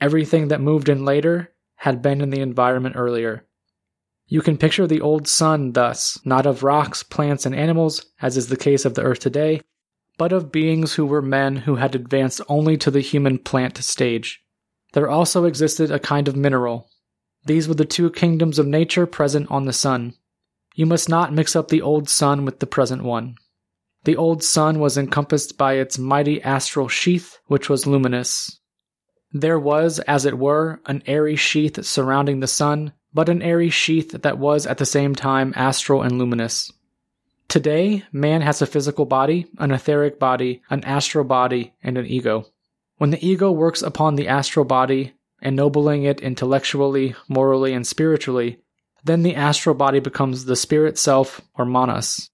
Everything 0.00 0.48
that 0.48 0.60
moved 0.60 0.90
in 0.90 1.06
later 1.06 1.52
had 1.76 2.02
been 2.02 2.20
in 2.20 2.28
the 2.28 2.40
environment 2.40 2.96
earlier. 2.98 3.45
You 4.28 4.42
can 4.42 4.58
picture 4.58 4.86
the 4.86 5.00
old 5.00 5.28
sun 5.28 5.72
thus, 5.72 6.18
not 6.24 6.46
of 6.46 6.64
rocks, 6.64 7.02
plants, 7.02 7.46
and 7.46 7.54
animals, 7.54 8.06
as 8.20 8.36
is 8.36 8.48
the 8.48 8.56
case 8.56 8.84
of 8.84 8.94
the 8.94 9.02
earth 9.02 9.20
today, 9.20 9.62
but 10.18 10.32
of 10.32 10.50
beings 10.50 10.94
who 10.94 11.06
were 11.06 11.22
men 11.22 11.56
who 11.56 11.76
had 11.76 11.94
advanced 11.94 12.40
only 12.48 12.76
to 12.78 12.90
the 12.90 13.00
human 13.00 13.38
plant 13.38 13.78
stage. 13.78 14.42
There 14.94 15.08
also 15.08 15.44
existed 15.44 15.90
a 15.90 16.00
kind 16.00 16.26
of 16.26 16.36
mineral. 16.36 16.88
These 17.44 17.68
were 17.68 17.74
the 17.74 17.84
two 17.84 18.10
kingdoms 18.10 18.58
of 18.58 18.66
nature 18.66 19.06
present 19.06 19.48
on 19.50 19.66
the 19.66 19.72
sun. 19.72 20.14
You 20.74 20.86
must 20.86 21.08
not 21.08 21.32
mix 21.32 21.54
up 21.54 21.68
the 21.68 21.82
old 21.82 22.08
sun 22.08 22.44
with 22.44 22.58
the 22.58 22.66
present 22.66 23.04
one. 23.04 23.36
The 24.04 24.16
old 24.16 24.42
sun 24.42 24.80
was 24.80 24.98
encompassed 24.98 25.56
by 25.56 25.74
its 25.74 25.98
mighty 25.98 26.42
astral 26.42 26.88
sheath, 26.88 27.38
which 27.46 27.68
was 27.68 27.86
luminous. 27.86 28.58
There 29.32 29.58
was, 29.58 29.98
as 30.00 30.24
it 30.24 30.38
were, 30.38 30.80
an 30.86 31.02
airy 31.06 31.36
sheath 31.36 31.84
surrounding 31.84 32.40
the 32.40 32.46
sun, 32.46 32.92
but 33.16 33.30
an 33.30 33.40
airy 33.40 33.70
sheath 33.70 34.12
that 34.12 34.36
was 34.36 34.66
at 34.66 34.76
the 34.76 34.84
same 34.84 35.14
time 35.14 35.54
astral 35.56 36.02
and 36.02 36.18
luminous. 36.18 36.70
Today, 37.48 38.04
man 38.12 38.42
has 38.42 38.60
a 38.60 38.66
physical 38.66 39.06
body, 39.06 39.46
an 39.56 39.70
etheric 39.70 40.18
body, 40.18 40.60
an 40.68 40.84
astral 40.84 41.24
body, 41.24 41.72
and 41.82 41.96
an 41.96 42.04
ego. 42.04 42.44
When 42.98 43.08
the 43.08 43.26
ego 43.26 43.50
works 43.50 43.80
upon 43.80 44.16
the 44.16 44.28
astral 44.28 44.66
body, 44.66 45.14
ennobling 45.40 46.02
it 46.02 46.20
intellectually, 46.20 47.16
morally, 47.26 47.72
and 47.72 47.86
spiritually, 47.86 48.58
then 49.02 49.22
the 49.22 49.34
astral 49.34 49.74
body 49.74 49.98
becomes 49.98 50.44
the 50.44 50.54
spirit 50.54 50.98
self 50.98 51.40
or 51.54 51.64
manas. 51.64 52.28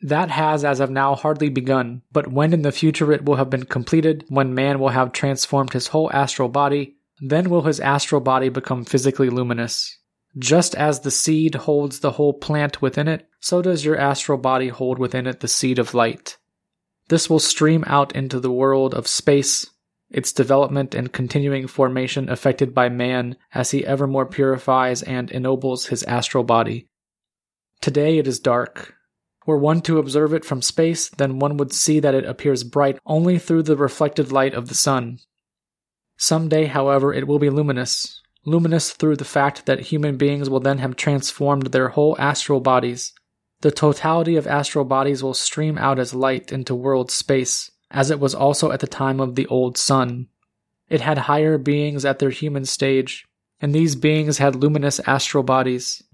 That 0.00 0.30
has 0.30 0.64
as 0.64 0.80
of 0.80 0.88
now 0.88 1.14
hardly 1.16 1.50
begun, 1.50 2.00
but 2.10 2.32
when 2.32 2.54
in 2.54 2.62
the 2.62 2.72
future 2.72 3.12
it 3.12 3.26
will 3.26 3.36
have 3.36 3.50
been 3.50 3.66
completed, 3.66 4.24
when 4.30 4.54
man 4.54 4.78
will 4.78 4.88
have 4.88 5.12
transformed 5.12 5.74
his 5.74 5.88
whole 5.88 6.10
astral 6.14 6.48
body, 6.48 6.96
then 7.24 7.48
will 7.48 7.62
his 7.62 7.78
astral 7.78 8.20
body 8.20 8.48
become 8.48 8.84
physically 8.84 9.30
luminous. 9.30 9.96
Just 10.36 10.74
as 10.74 11.00
the 11.00 11.10
seed 11.10 11.54
holds 11.54 12.00
the 12.00 12.12
whole 12.12 12.32
plant 12.32 12.82
within 12.82 13.06
it, 13.06 13.28
so 13.38 13.62
does 13.62 13.84
your 13.84 13.96
astral 13.96 14.38
body 14.38 14.68
hold 14.68 14.98
within 14.98 15.28
it 15.28 15.38
the 15.38 15.46
seed 15.46 15.78
of 15.78 15.94
light. 15.94 16.36
This 17.08 17.30
will 17.30 17.38
stream 17.38 17.84
out 17.86 18.16
into 18.16 18.40
the 18.40 18.50
world 18.50 18.92
of 18.92 19.06
space, 19.06 19.70
its 20.10 20.32
development 20.32 20.96
and 20.96 21.12
continuing 21.12 21.68
formation 21.68 22.28
affected 22.28 22.74
by 22.74 22.88
man 22.88 23.36
as 23.54 23.70
he 23.70 23.86
ever 23.86 24.08
more 24.08 24.26
purifies 24.26 25.02
and 25.02 25.30
ennobles 25.30 25.86
his 25.86 26.02
astral 26.04 26.42
body. 26.42 26.88
Today 27.80 28.18
it 28.18 28.26
is 28.26 28.40
dark. 28.40 28.94
Were 29.46 29.58
one 29.58 29.80
to 29.82 29.98
observe 29.98 30.34
it 30.34 30.44
from 30.44 30.60
space, 30.60 31.08
then 31.08 31.38
one 31.38 31.56
would 31.56 31.72
see 31.72 32.00
that 32.00 32.14
it 32.14 32.24
appears 32.24 32.64
bright 32.64 32.98
only 33.06 33.38
through 33.38 33.62
the 33.62 33.76
reflected 33.76 34.32
light 34.32 34.54
of 34.54 34.68
the 34.68 34.74
sun. 34.74 35.18
Some 36.22 36.48
day, 36.48 36.66
however, 36.66 37.12
it 37.12 37.26
will 37.26 37.40
be 37.40 37.50
luminous, 37.50 38.22
luminous 38.44 38.92
through 38.92 39.16
the 39.16 39.24
fact 39.24 39.66
that 39.66 39.90
human 39.90 40.16
beings 40.16 40.48
will 40.48 40.60
then 40.60 40.78
have 40.78 40.94
transformed 40.94 41.72
their 41.72 41.88
whole 41.88 42.14
astral 42.16 42.60
bodies. 42.60 43.12
The 43.62 43.72
totality 43.72 44.36
of 44.36 44.46
astral 44.46 44.84
bodies 44.84 45.20
will 45.20 45.34
stream 45.34 45.76
out 45.76 45.98
as 45.98 46.14
light 46.14 46.52
into 46.52 46.76
world 46.76 47.10
space, 47.10 47.72
as 47.90 48.08
it 48.08 48.20
was 48.20 48.36
also 48.36 48.70
at 48.70 48.78
the 48.78 48.86
time 48.86 49.18
of 49.18 49.34
the 49.34 49.48
old 49.48 49.76
sun. 49.76 50.28
It 50.88 51.00
had 51.00 51.18
higher 51.18 51.58
beings 51.58 52.04
at 52.04 52.20
their 52.20 52.30
human 52.30 52.66
stage, 52.66 53.26
and 53.60 53.74
these 53.74 53.96
beings 53.96 54.38
had 54.38 54.54
luminous 54.54 55.00
astral 55.04 55.42
bodies. 55.42 56.04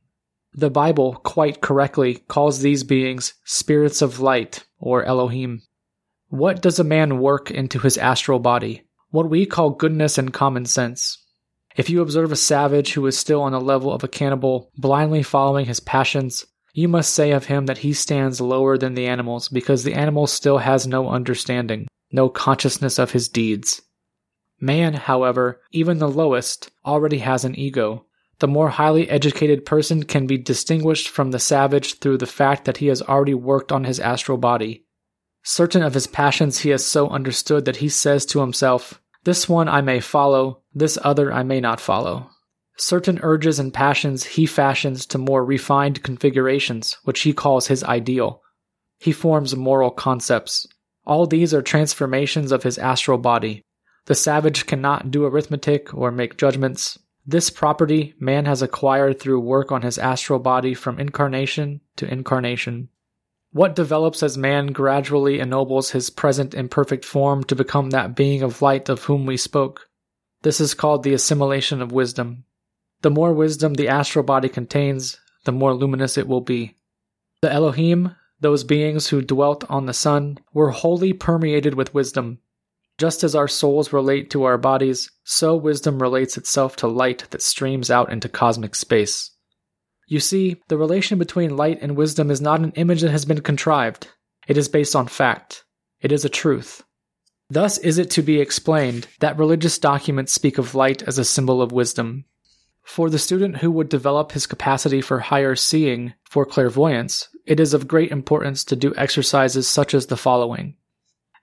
The 0.55 0.71
Bible, 0.71 1.17
quite 1.17 1.61
correctly, 1.61 2.15
calls 2.29 2.61
these 2.61 2.83
beings 2.83 3.35
spirits 3.45 4.01
of 4.01 4.21
light, 4.21 4.65
or 4.81 5.05
Elohim. 5.05 5.65
What 6.29 6.63
does 6.63 6.79
a 6.79 6.83
man 6.83 7.19
work 7.19 7.51
into 7.51 7.81
his 7.81 7.99
astral 7.99 8.39
body? 8.39 8.88
What 9.11 9.31
we 9.31 9.47
call 9.47 9.71
goodness 9.71 10.19
and 10.19 10.35
common 10.35 10.67
sense. 10.67 11.25
If 11.77 11.89
you 11.89 12.03
observe 12.03 12.31
a 12.31 12.37
savage 12.37 12.93
who 12.93 13.07
is 13.07 13.17
still 13.17 13.41
on 13.41 13.53
the 13.53 13.61
level 13.61 13.93
of 13.93 14.05
a 14.05 14.09
cannibal, 14.09 14.71
blindly 14.77 15.23
following 15.23 15.65
his 15.65 15.81
passions, 15.81 16.45
you 16.75 16.89
must 16.89 17.15
say 17.15 17.31
of 17.31 17.47
him 17.47 17.67
that 17.67 17.79
he 17.79 17.95
stands 17.95 18.41
lower 18.41 18.77
than 18.77 18.95
the 18.95 19.07
animals 19.07 19.49
because 19.49 19.83
the 19.83 19.95
animal 19.95 20.27
still 20.27 20.59
has 20.59 20.87
no 20.87 21.09
understanding, 21.09 21.89
no 22.13 22.29
consciousness 22.29 22.99
of 22.99 23.13
his 23.13 23.29
deeds. 23.29 23.81
Man, 24.61 24.93
however, 24.93 25.63
even 25.73 25.99
the 25.99 26.09
lowest, 26.09 26.71
already 26.85 27.19
has 27.19 27.45
an 27.45 27.59
ego. 27.59 28.05
The 28.41 28.49
more 28.49 28.69
highly 28.69 29.09
educated 29.09 29.65
person 29.65 30.03
can 30.03 30.27
be 30.27 30.37
distinguished 30.37 31.09
from 31.09 31.31
the 31.31 31.39
savage 31.39 31.99
through 31.99 32.19
the 32.19 32.27
fact 32.27 32.67
that 32.67 32.77
he 32.77 32.89
has 32.89 33.01
already 33.01 33.35
worked 33.35 33.73
on 33.73 33.85
his 33.85 34.01
astral 34.01 34.37
body. 34.37 34.85
Certain 35.43 35.83
of 35.83 35.95
his 35.95 36.07
passions 36.07 36.61
he 36.61 36.71
has 36.71 36.85
so 36.85 37.09
understood 37.09 37.65
that 37.65 37.77
he 37.77 37.89
says 37.89 38.27
to 38.27 38.41
himself, 38.41 39.01
This 39.25 39.49
one 39.49 39.69
I 39.69 39.81
may 39.81 40.01
follow, 40.01 40.63
this 40.75 40.99
other 41.03 41.33
I 41.33 41.43
may 41.43 41.61
not 41.61 41.81
follow. 41.81 42.31
Certain 42.77 43.19
urges 43.23 43.59
and 43.59 43.75
passions 43.75 44.25
he 44.25 44.47
fashions 44.47 45.05
to 45.07 45.19
more 45.19 45.45
refined 45.45 46.03
configurations, 46.03 46.97
which 47.05 47.23
he 47.23 47.33
calls 47.33 47.67
his 47.67 47.83
ideal. 47.83 48.41
He 48.99 49.13
forms 49.13 49.57
moral 49.57 49.91
concepts. 49.91 50.67
All 51.05 51.27
these 51.27 51.55
are 51.55 51.63
transformations 51.63 52.53
of 52.53 52.63
his 52.63 52.79
astral 52.79 53.19
body. 53.19 53.65
The 54.07 54.15
savage 54.15 54.67
cannot 54.67 55.11
do 55.11 55.25
arithmetic 55.25 55.93
or 55.93 56.11
make 56.11 56.37
judgments. 56.37 56.99
This 57.27 57.51
property 57.51 58.15
man 58.19 58.47
has 58.47 58.63
acquired 58.63 59.21
through 59.21 59.41
work 59.41 59.71
on 59.73 59.83
his 59.83 59.99
astral 59.99 60.39
body 60.39 60.73
from 60.73 60.99
incarnation 60.99 61.81
to 61.97 62.11
incarnation. 62.11 62.89
What 63.51 63.75
develops 63.75 64.23
as 64.23 64.37
man 64.37 64.69
gradually 64.69 65.41
ennobles 65.41 65.91
his 65.91 66.11
present 66.11 66.55
imperfect 66.55 67.05
form 67.05 67.45
to 67.45 67.57
become 67.57 67.91
that 67.91 68.15
being 68.15 68.43
of 68.43 68.61
light 68.61 68.89
of 68.89 69.05
whom 69.05 69.25
we 69.25 69.37
spoke. 69.39 69.89
This 70.43 70.61
is 70.61 70.75
called 70.75 71.03
the 71.03 71.15
assimilation 71.15 71.81
of 71.81 71.91
wisdom. 71.91 72.45
The 73.01 73.11
more 73.11 73.33
wisdom 73.33 73.75
the 73.75 73.89
astral 73.89 74.25
body 74.25 74.49
contains, 74.49 75.19
the 75.45 75.53
more 75.53 75.75
luminous 75.75 76.19
it 76.19 76.29
will 76.29 76.43
be. 76.43 76.77
The 77.41 77.51
Elohim, 77.51 78.15
those 78.41 78.65
beings 78.65 79.09
who 79.09 79.23
dwelt 79.23 79.65
on 79.71 79.87
the 79.87 79.95
sun, 79.95 80.39
were 80.53 80.71
wholly 80.71 81.13
permeated 81.13 81.75
with 81.75 81.95
wisdom. 81.95 82.41
Just 82.99 83.25
as 83.25 83.35
our 83.35 83.49
souls 83.49 83.93
relate 83.93 84.29
to 84.31 84.45
our 84.45 84.59
bodies, 84.59 85.11
so 85.25 85.57
wisdom 85.57 86.03
relates 86.03 86.37
itself 86.37 86.77
to 86.77 86.87
light 86.87 87.25
that 87.31 87.43
streams 87.43 87.91
out 87.91 88.13
into 88.13 88.29
cosmic 88.29 88.75
space. 88.75 89.31
You 90.09 90.19
see, 90.19 90.61
the 90.67 90.77
relation 90.77 91.19
between 91.19 91.57
light 91.57 91.79
and 91.81 91.95
wisdom 91.95 92.31
is 92.31 92.41
not 92.41 92.61
an 92.61 92.73
image 92.73 93.03
that 93.03 93.13
has 93.13 93.25
been 93.25 93.43
contrived. 93.43 94.09
It 94.49 94.57
is 94.57 94.69
based 94.69 94.97
on 94.97 95.07
fact. 95.07 95.65
It 96.01 96.11
is 96.11 96.25
a 96.25 96.31
truth. 96.31 96.83
Thus 97.51 97.79
is 97.79 97.99
it 97.99 98.11
to 98.11 98.23
be 98.23 98.41
explained 98.41 99.07
that 99.21 99.39
religious 99.39 99.79
documents 99.79 100.33
speak 100.33 100.59
of 100.59 100.75
light 100.75 101.03
as 101.03 101.19
a 101.19 101.25
symbol 101.25 101.63
of 101.63 101.73
wisdom, 101.73 102.25
for 102.89 103.11
the 103.11 103.19
student 103.19 103.59
who 103.59 103.71
would 103.71 103.91
develop 103.91 104.33
his 104.33 104.47
capacity 104.47 105.03
for 105.03 105.21
higher 105.21 105.55
seeing 105.55 106.15
for 106.25 106.47
clairvoyance, 106.47 107.29
it 107.45 107.61
is 107.61 107.75
of 107.75 107.87
great 107.87 108.11
importance 108.11 108.65
to 108.65 108.77
do 108.77 108.95
exercises 108.97 109.69
such 109.69 109.93
as 109.93 110.07
the 110.07 110.17
following. 110.17 110.75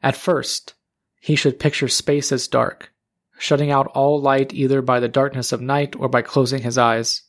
At 0.02 0.16
first, 0.16 0.74
he 1.22 1.36
should 1.36 1.60
picture 1.60 1.88
space 1.88 2.32
as 2.32 2.48
dark, 2.48 2.92
shutting 3.38 3.70
out 3.70 3.86
all 3.94 4.20
light 4.20 4.56
either 4.56 4.82
by 4.82 5.00
the 5.00 5.08
darkness 5.08 5.52
of 5.52 5.62
night 5.62 5.96
or 5.96 6.10
by 6.10 6.24
closing 6.24 6.64
his 6.64 6.80
eyes. 6.80 7.22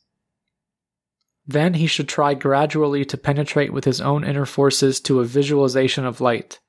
Then 1.47 1.75
he 1.75 1.87
should 1.87 2.09
try 2.09 2.35
gradually 2.35 3.05
to 3.05 3.17
penetrate 3.17 3.73
with 3.73 3.85
his 3.85 4.00
own 4.00 4.25
inner 4.25 4.47
forces 4.47 5.00
to 5.00 5.21
a 5.21 5.25
visualization 5.25 6.05
of 6.05 6.21
light. 6.21 6.61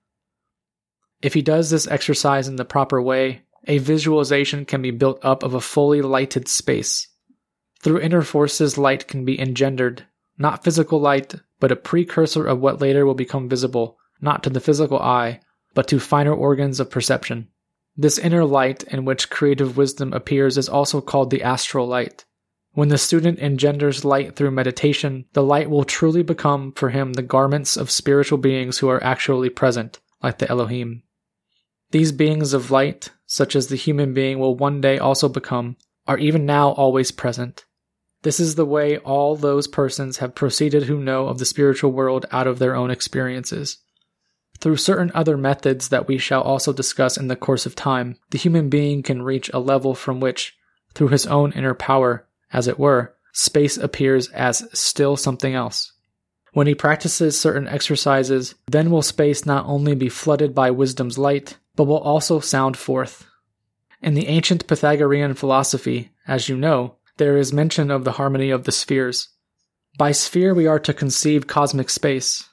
If 1.21 1.33
he 1.33 1.41
does 1.41 1.69
this 1.69 1.87
exercise 1.87 2.47
in 2.47 2.57
the 2.57 2.65
proper 2.65 3.01
way, 3.01 3.41
a 3.67 3.79
visualization 3.79 4.65
can 4.65 4.81
be 4.81 4.91
built 4.91 5.19
up 5.23 5.43
of 5.43 5.53
a 5.53 5.61
fully 5.61 6.01
lighted 6.01 6.47
space. 6.47 7.07
Through 7.81 8.01
inner 8.01 8.21
forces, 8.21 8.77
light 8.77 9.07
can 9.07 9.25
be 9.25 9.39
engendered, 9.39 10.05
not 10.37 10.63
physical 10.63 10.99
light, 10.99 11.35
but 11.59 11.71
a 11.71 11.75
precursor 11.75 12.45
of 12.45 12.59
what 12.59 12.79
later 12.79 13.05
will 13.05 13.15
become 13.15 13.49
visible, 13.49 13.97
not 14.21 14.43
to 14.43 14.49
the 14.49 14.59
physical 14.59 14.99
eye, 14.99 15.41
but 15.73 15.87
to 15.87 15.99
finer 15.99 16.33
organs 16.33 16.79
of 16.79 16.91
perception. 16.91 17.47
This 17.95 18.19
inner 18.19 18.45
light 18.45 18.83
in 18.83 19.05
which 19.05 19.31
creative 19.31 19.75
wisdom 19.75 20.13
appears 20.13 20.57
is 20.57 20.69
also 20.69 21.01
called 21.01 21.31
the 21.31 21.41
astral 21.41 21.87
light. 21.87 22.25
When 22.77 22.89
the 22.89 22.99
student 22.99 23.39
engenders 23.39 24.05
light 24.05 24.35
through 24.35 24.51
meditation, 24.51 25.25
the 25.33 25.41
light 25.41 25.67
will 25.67 25.83
truly 25.83 26.21
become 26.21 26.73
for 26.73 26.91
him 26.91 27.13
the 27.13 27.23
garments 27.23 27.75
of 27.75 27.89
spiritual 27.89 28.37
beings 28.37 28.77
who 28.77 28.87
are 28.87 29.03
actually 29.03 29.49
present, 29.49 29.99
like 30.21 30.37
the 30.37 30.47
Elohim. 30.47 31.01
These 31.89 32.11
beings 32.11 32.53
of 32.53 32.69
light, 32.69 33.09
such 33.25 33.55
as 33.55 33.65
the 33.65 33.77
human 33.77 34.13
being 34.13 34.37
will 34.37 34.55
one 34.55 34.79
day 34.79 34.99
also 34.99 35.27
become, 35.27 35.77
are 36.07 36.19
even 36.19 36.45
now 36.45 36.69
always 36.73 37.09
present. 37.09 37.65
This 38.21 38.39
is 38.39 38.53
the 38.53 38.63
way 38.63 38.99
all 38.99 39.35
those 39.35 39.67
persons 39.67 40.19
have 40.19 40.35
proceeded 40.35 40.83
who 40.83 40.99
know 40.99 41.29
of 41.29 41.39
the 41.39 41.45
spiritual 41.45 41.91
world 41.91 42.27
out 42.31 42.45
of 42.45 42.59
their 42.59 42.75
own 42.75 42.91
experiences. 42.91 43.79
Through 44.59 44.77
certain 44.77 45.11
other 45.15 45.35
methods 45.35 45.89
that 45.89 46.07
we 46.07 46.19
shall 46.19 46.43
also 46.43 46.73
discuss 46.73 47.17
in 47.17 47.27
the 47.27 47.35
course 47.35 47.65
of 47.65 47.73
time, 47.73 48.17
the 48.29 48.37
human 48.37 48.69
being 48.69 49.01
can 49.01 49.23
reach 49.23 49.49
a 49.51 49.59
level 49.59 49.95
from 49.95 50.19
which, 50.19 50.55
through 50.93 51.07
his 51.07 51.25
own 51.25 51.53
inner 51.53 51.73
power, 51.73 52.26
as 52.51 52.67
it 52.67 52.79
were, 52.79 53.15
space 53.33 53.77
appears 53.77 54.29
as 54.29 54.67
still 54.73 55.17
something 55.17 55.53
else. 55.53 55.93
When 56.53 56.67
he 56.67 56.75
practices 56.75 57.39
certain 57.39 57.67
exercises, 57.67 58.55
then 58.67 58.89
will 58.89 59.01
space 59.01 59.45
not 59.45 59.65
only 59.65 59.93
be 59.93 60.09
flooded 60.09 60.55
by 60.55 60.71
wisdom's 60.71 61.17
light, 61.17 61.57
but 61.75 61.83
will 61.83 61.99
also 61.99 62.39
sound 62.39 62.77
forth. 62.77 63.25
In 64.01 64.13
the 64.13 64.27
ancient 64.27 64.67
Pythagorean 64.67 65.33
philosophy, 65.33 66.11
as 66.27 66.49
you 66.49 66.57
know, 66.57 66.95
there 67.17 67.37
is 67.37 67.53
mention 67.53 67.91
of 67.91 68.03
the 68.03 68.13
harmony 68.13 68.49
of 68.49 68.63
the 68.63 68.71
spheres. 68.71 69.29
By 69.97 70.11
sphere, 70.11 70.53
we 70.53 70.67
are 70.67 70.79
to 70.79 70.93
conceive 70.93 71.47
cosmic 71.47 71.89
space, 71.89 72.47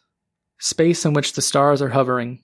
space 0.59 1.05
in 1.05 1.13
which 1.13 1.35
the 1.35 1.43
stars 1.43 1.83
are 1.83 1.91
hovering. 1.91 2.43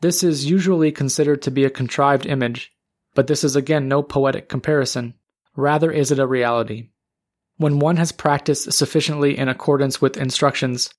This 0.00 0.22
is 0.22 0.50
usually 0.50 0.92
considered 0.92 1.42
to 1.42 1.50
be 1.50 1.64
a 1.64 1.70
contrived 1.70 2.24
image, 2.24 2.72
but 3.14 3.26
this 3.26 3.44
is 3.44 3.56
again 3.56 3.88
no 3.88 4.02
poetic 4.02 4.48
comparison. 4.48 5.14
Rather, 5.56 5.90
is 5.90 6.10
it 6.10 6.18
a 6.18 6.26
reality. 6.26 6.90
When 7.56 7.78
one 7.78 7.96
has 7.96 8.12
practiced 8.12 8.72
sufficiently 8.72 9.36
in 9.36 9.48
accordance 9.48 10.00
with 10.00 10.16
instructions, 10.16 10.90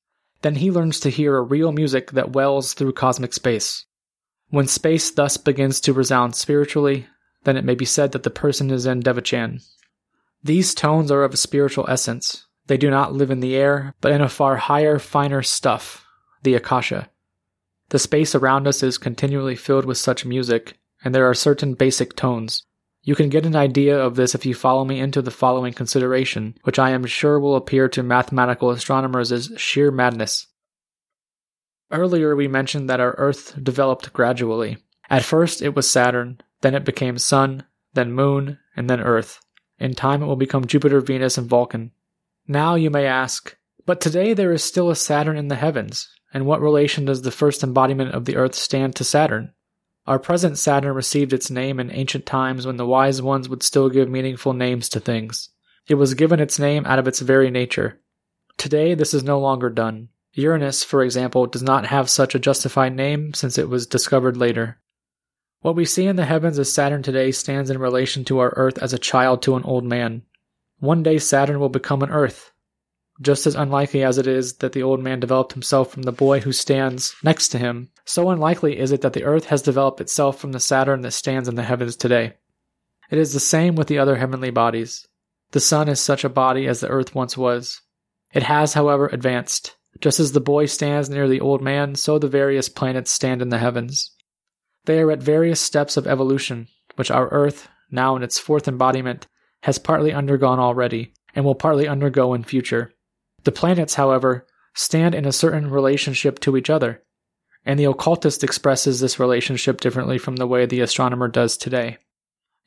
then 0.42 0.56
he 0.56 0.72
learns 0.72 1.00
to 1.00 1.10
hear 1.10 1.38
a 1.38 1.42
real 1.42 1.72
music 1.72 2.12
that 2.12 2.34
wells 2.34 2.74
through 2.74 2.94
cosmic 2.94 3.34
space. 3.34 3.86
When 4.50 4.68
space 4.68 5.10
thus 5.12 5.38
begins 5.38 5.80
to 5.82 5.94
resound 5.94 6.36
spiritually, 6.36 7.08
then 7.44 7.58
it 7.58 7.66
may 7.66 7.76
be 7.76 7.86
said 7.86 8.12
that 8.12 8.24
the 8.24 8.30
person 8.30 8.70
is 8.70 8.86
in 8.86 9.02
Devachan. 9.02 9.64
These 10.44 10.76
tones 10.76 11.12
are 11.12 11.24
of 11.24 11.34
a 11.34 11.38
spiritual 11.38 11.86
essence. 11.88 12.46
They 12.68 12.78
do 12.78 12.90
not 12.90 13.14
live 13.14 13.32
in 13.32 13.40
the 13.40 13.56
air, 13.56 13.96
but 14.02 14.12
in 14.12 14.22
a 14.22 14.30
far 14.30 14.58
higher, 14.58 15.00
finer 15.00 15.42
stuff, 15.42 16.06
the 16.44 16.56
Akasha. 16.56 17.10
The 17.90 18.00
space 18.00 18.36
around 18.36 18.68
us 18.68 18.84
is 18.84 18.98
continually 18.98 19.56
filled 19.56 19.86
with 19.86 19.98
such 19.98 20.26
music, 20.26 20.80
and 21.04 21.14
there 21.14 21.30
are 21.30 21.34
certain 21.34 21.74
basic 21.74 22.16
tones. 22.16 22.64
You 23.04 23.16
can 23.16 23.30
get 23.30 23.48
an 23.48 23.56
idea 23.56 23.98
of 23.98 24.16
this 24.16 24.36
if 24.36 24.46
you 24.46 24.54
follow 24.54 24.86
me 24.86 25.00
into 25.00 25.22
the 25.22 25.32
following 25.32 25.74
consideration, 25.74 26.56
which 26.64 26.78
I 26.78 26.92
am 26.92 27.06
sure 27.06 27.40
will 27.40 27.56
appear 27.56 27.90
to 27.90 28.04
mathematical 28.04 28.70
astronomers 28.70 29.32
as 29.32 29.52
sheer 29.58 29.90
madness. 29.90 30.48
Earlier, 31.90 32.36
we 32.36 32.48
mentioned 32.48 32.90
that 32.90 33.00
our 33.00 33.16
Earth 33.18 33.58
developed 33.62 34.14
gradually. 34.14 34.78
At 35.10 35.24
first, 35.24 35.62
it 35.62 35.76
was 35.76 35.90
Saturn, 35.90 36.42
then 36.62 36.76
it 36.76 36.86
became 36.86 37.18
Sun, 37.18 37.66
then 37.94 38.14
Moon, 38.14 38.60
and 38.76 38.90
then 38.90 39.02
Earth. 39.02 39.40
In 39.80 39.96
time, 39.96 40.22
it 40.22 40.28
will 40.28 40.36
become 40.36 40.66
Jupiter, 40.66 41.02
Venus, 41.02 41.38
and 41.38 41.50
Vulcan. 41.50 41.92
Now 42.48 42.76
you 42.76 42.92
may 42.92 43.08
ask, 43.08 43.58
but 43.86 44.00
today 44.00 44.34
there 44.34 44.54
is 44.54 44.64
still 44.64 44.92
a 44.92 44.96
Saturn 44.96 45.38
in 45.38 45.48
the 45.48 45.56
heavens, 45.56 46.08
and 46.34 46.46
what 46.46 46.62
relation 46.62 47.06
does 47.06 47.24
the 47.24 47.32
first 47.32 47.64
embodiment 47.64 48.14
of 48.14 48.26
the 48.26 48.36
Earth 48.36 48.56
stand 48.56 48.96
to 48.96 49.04
Saturn? 49.04 49.54
Our 50.08 50.18
present 50.18 50.58
Saturn 50.58 50.96
received 50.96 51.32
its 51.32 51.52
name 51.52 51.80
in 51.80 51.92
ancient 51.92 52.26
times 52.26 52.66
when 52.66 52.78
the 52.78 52.88
wise 52.88 53.22
ones 53.22 53.48
would 53.48 53.62
still 53.62 53.90
give 53.90 54.10
meaningful 54.10 54.54
names 54.54 54.90
to 54.90 55.00
things. 55.00 55.50
It 55.88 55.96
was 55.96 56.16
given 56.16 56.40
its 56.40 56.58
name 56.58 56.86
out 56.86 57.00
of 57.00 57.08
its 57.08 57.20
very 57.20 57.52
nature. 57.52 58.00
Today, 58.58 58.94
this 58.94 59.14
is 59.14 59.24
no 59.24 59.40
longer 59.40 59.70
done. 59.70 60.10
Uranus, 60.34 60.84
for 60.84 61.04
example, 61.04 61.46
does 61.46 61.62
not 61.62 61.86
have 61.86 62.10
such 62.10 62.34
a 62.34 62.40
justified 62.40 62.96
name 62.96 63.34
since 63.34 63.58
it 63.58 63.70
was 63.70 63.86
discovered 63.86 64.38
later. 64.38 64.80
What 65.62 65.76
we 65.76 65.86
see 65.86 66.08
in 66.08 66.16
the 66.16 66.26
heavens 66.26 66.58
as 66.58 66.74
Saturn 66.74 67.04
today 67.04 67.32
stands 67.32 67.70
in 67.70 67.78
relation 67.78 68.26
to 68.26 68.40
our 68.40 68.54
Earth 68.56 68.80
as 68.80 68.94
a 68.94 69.00
child 69.00 69.42
to 69.44 69.56
an 69.56 69.64
old 69.64 69.84
man. 69.84 70.24
One 70.80 71.04
day 71.04 71.20
Saturn 71.20 71.60
will 71.60 71.70
become 71.70 72.02
an 72.02 72.10
Earth, 72.10 72.52
just 73.22 73.46
as 73.46 73.56
unlikely 73.56 74.04
as 74.04 74.18
it 74.18 74.28
is 74.28 74.54
that 74.56 74.74
the 74.74 74.84
old 74.84 75.02
man 75.02 75.20
developed 75.20 75.54
himself 75.54 75.92
from 75.92 76.02
the 76.02 76.12
boy 76.12 76.40
who 76.40 76.52
stands 76.52 77.16
next 77.24 77.50
to 77.50 77.58
him, 77.58 77.90
so 78.04 78.30
unlikely 78.30 78.78
is 78.80 78.92
it 78.92 79.02
that 79.02 79.14
the 79.14 79.24
earth 79.24 79.46
has 79.46 79.62
developed 79.62 80.02
itself 80.02 80.40
from 80.40 80.52
the 80.52 80.60
Saturn 80.60 81.02
that 81.02 81.12
stands 81.12 81.48
in 81.48 81.56
the 81.56 81.64
heavens 81.64 81.96
today. 81.96 82.34
It 83.12 83.20
is 83.20 83.34
the 83.34 83.40
same 83.40 83.76
with 83.76 83.88
the 83.88 84.00
other 84.00 84.16
heavenly 84.16 84.50
bodies. 84.50 85.08
The 85.52 85.60
sun 85.60 85.88
is 85.88 86.00
such 86.00 86.24
a 86.24 86.30
body 86.30 86.68
as 86.68 86.80
the 86.80 86.88
earth 86.88 87.14
once 87.14 87.38
was. 87.38 87.82
It 88.34 88.44
has, 88.44 88.74
however, 88.74 89.08
advanced. 89.08 89.76
Just 90.00 90.20
as 90.20 90.32
the 90.32 90.40
boy 90.40 90.66
stands 90.66 91.10
near 91.10 91.28
the 91.28 91.42
old 91.42 91.62
man, 91.62 91.96
so 91.96 92.18
the 92.18 92.28
various 92.28 92.70
planets 92.70 93.12
stand 93.12 93.42
in 93.42 93.50
the 93.50 93.58
heavens. 93.58 94.12
They 94.86 95.00
are 95.00 95.12
at 95.12 95.22
various 95.22 95.60
steps 95.60 95.98
of 95.98 96.08
evolution, 96.08 96.70
which 96.96 97.12
our 97.12 97.28
earth, 97.30 97.68
now 97.92 98.16
in 98.16 98.24
its 98.24 98.40
fourth 98.40 98.68
embodiment, 98.68 99.28
has 99.64 99.78
partly 99.78 100.14
undergone 100.14 100.60
already, 100.60 101.14
and 101.36 101.46
will 101.46 101.56
partly 101.56 101.88
undergo 101.88 102.34
in 102.34 102.44
future. 102.44 102.94
The 103.44 103.52
planets, 103.52 103.96
however, 103.96 104.46
stand 104.74 105.16
in 105.16 105.26
a 105.26 105.32
certain 105.32 105.70
relationship 105.70 106.40
to 106.42 106.56
each 106.56 106.70
other, 106.70 107.04
and 107.66 107.80
the 107.80 107.86
occultist 107.86 108.44
expresses 108.44 109.00
this 109.00 109.20
relationship 109.20 109.82
differently 109.82 110.18
from 110.18 110.36
the 110.36 110.48
way 110.48 110.66
the 110.66 110.82
astronomer 110.82 111.28
does 111.28 111.58
today. 111.58 111.98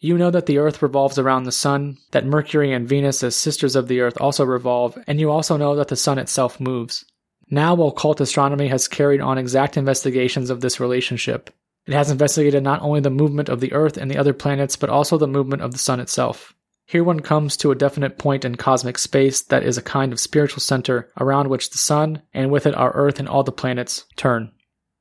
You 0.01 0.19
know 0.19 0.31
that 0.31 0.47
the 0.47 0.59
Earth 0.59 0.83
revolves 0.83 1.19
around 1.19 1.45
the 1.45 1.53
Sun, 1.53 1.99
that 2.11 2.27
Mercury 2.27 2.73
and 2.73 2.89
Venus, 2.89 3.23
as 3.23 3.37
sisters 3.37 3.77
of 3.77 3.89
the 3.89 4.01
Earth, 4.01 4.21
also 4.21 4.45
revolve, 4.45 4.99
and 5.07 5.19
you 5.19 5.31
also 5.31 5.57
know 5.57 5.77
that 5.77 5.89
the 5.89 5.97
Sun 5.97 6.19
itself 6.19 6.61
moves. 6.61 7.05
Now, 7.49 7.81
occult 7.81 8.21
astronomy 8.21 8.69
has 8.69 8.89
carried 8.89 9.21
on 9.21 9.39
exact 9.39 9.77
investigations 9.77 10.51
of 10.51 10.61
this 10.61 10.81
relationship. 10.81 11.51
It 11.87 11.95
has 11.95 12.11
investigated 12.11 12.63
not 12.63 12.83
only 12.83 13.01
the 13.01 13.11
movement 13.11 13.49
of 13.49 13.61
the 13.61 13.73
Earth 13.73 13.97
and 13.97 14.11
the 14.11 14.19
other 14.19 14.33
planets, 14.33 14.77
but 14.77 14.91
also 14.91 15.19
the 15.19 15.27
movement 15.27 15.63
of 15.63 15.73
the 15.73 15.79
Sun 15.79 16.01
itself. 16.01 16.55
Here 16.87 17.03
one 17.03 17.21
comes 17.21 17.57
to 17.59 17.71
a 17.71 17.75
definite 17.75 18.19
point 18.19 18.45
in 18.45 18.57
cosmic 18.57 18.99
space 18.99 19.41
that 19.43 19.63
is 19.63 19.79
a 19.79 19.83
kind 19.83 20.13
of 20.13 20.21
spiritual 20.21 20.61
center 20.61 21.11
around 21.19 21.49
which 21.49 21.71
the 21.71 21.79
Sun, 21.79 22.23
and 22.35 22.51
with 22.51 22.67
it 22.67 22.75
our 22.75 22.93
Earth 22.93 23.19
and 23.19 23.29
all 23.29 23.43
the 23.43 23.53
planets, 23.53 24.05
turn. 24.17 24.53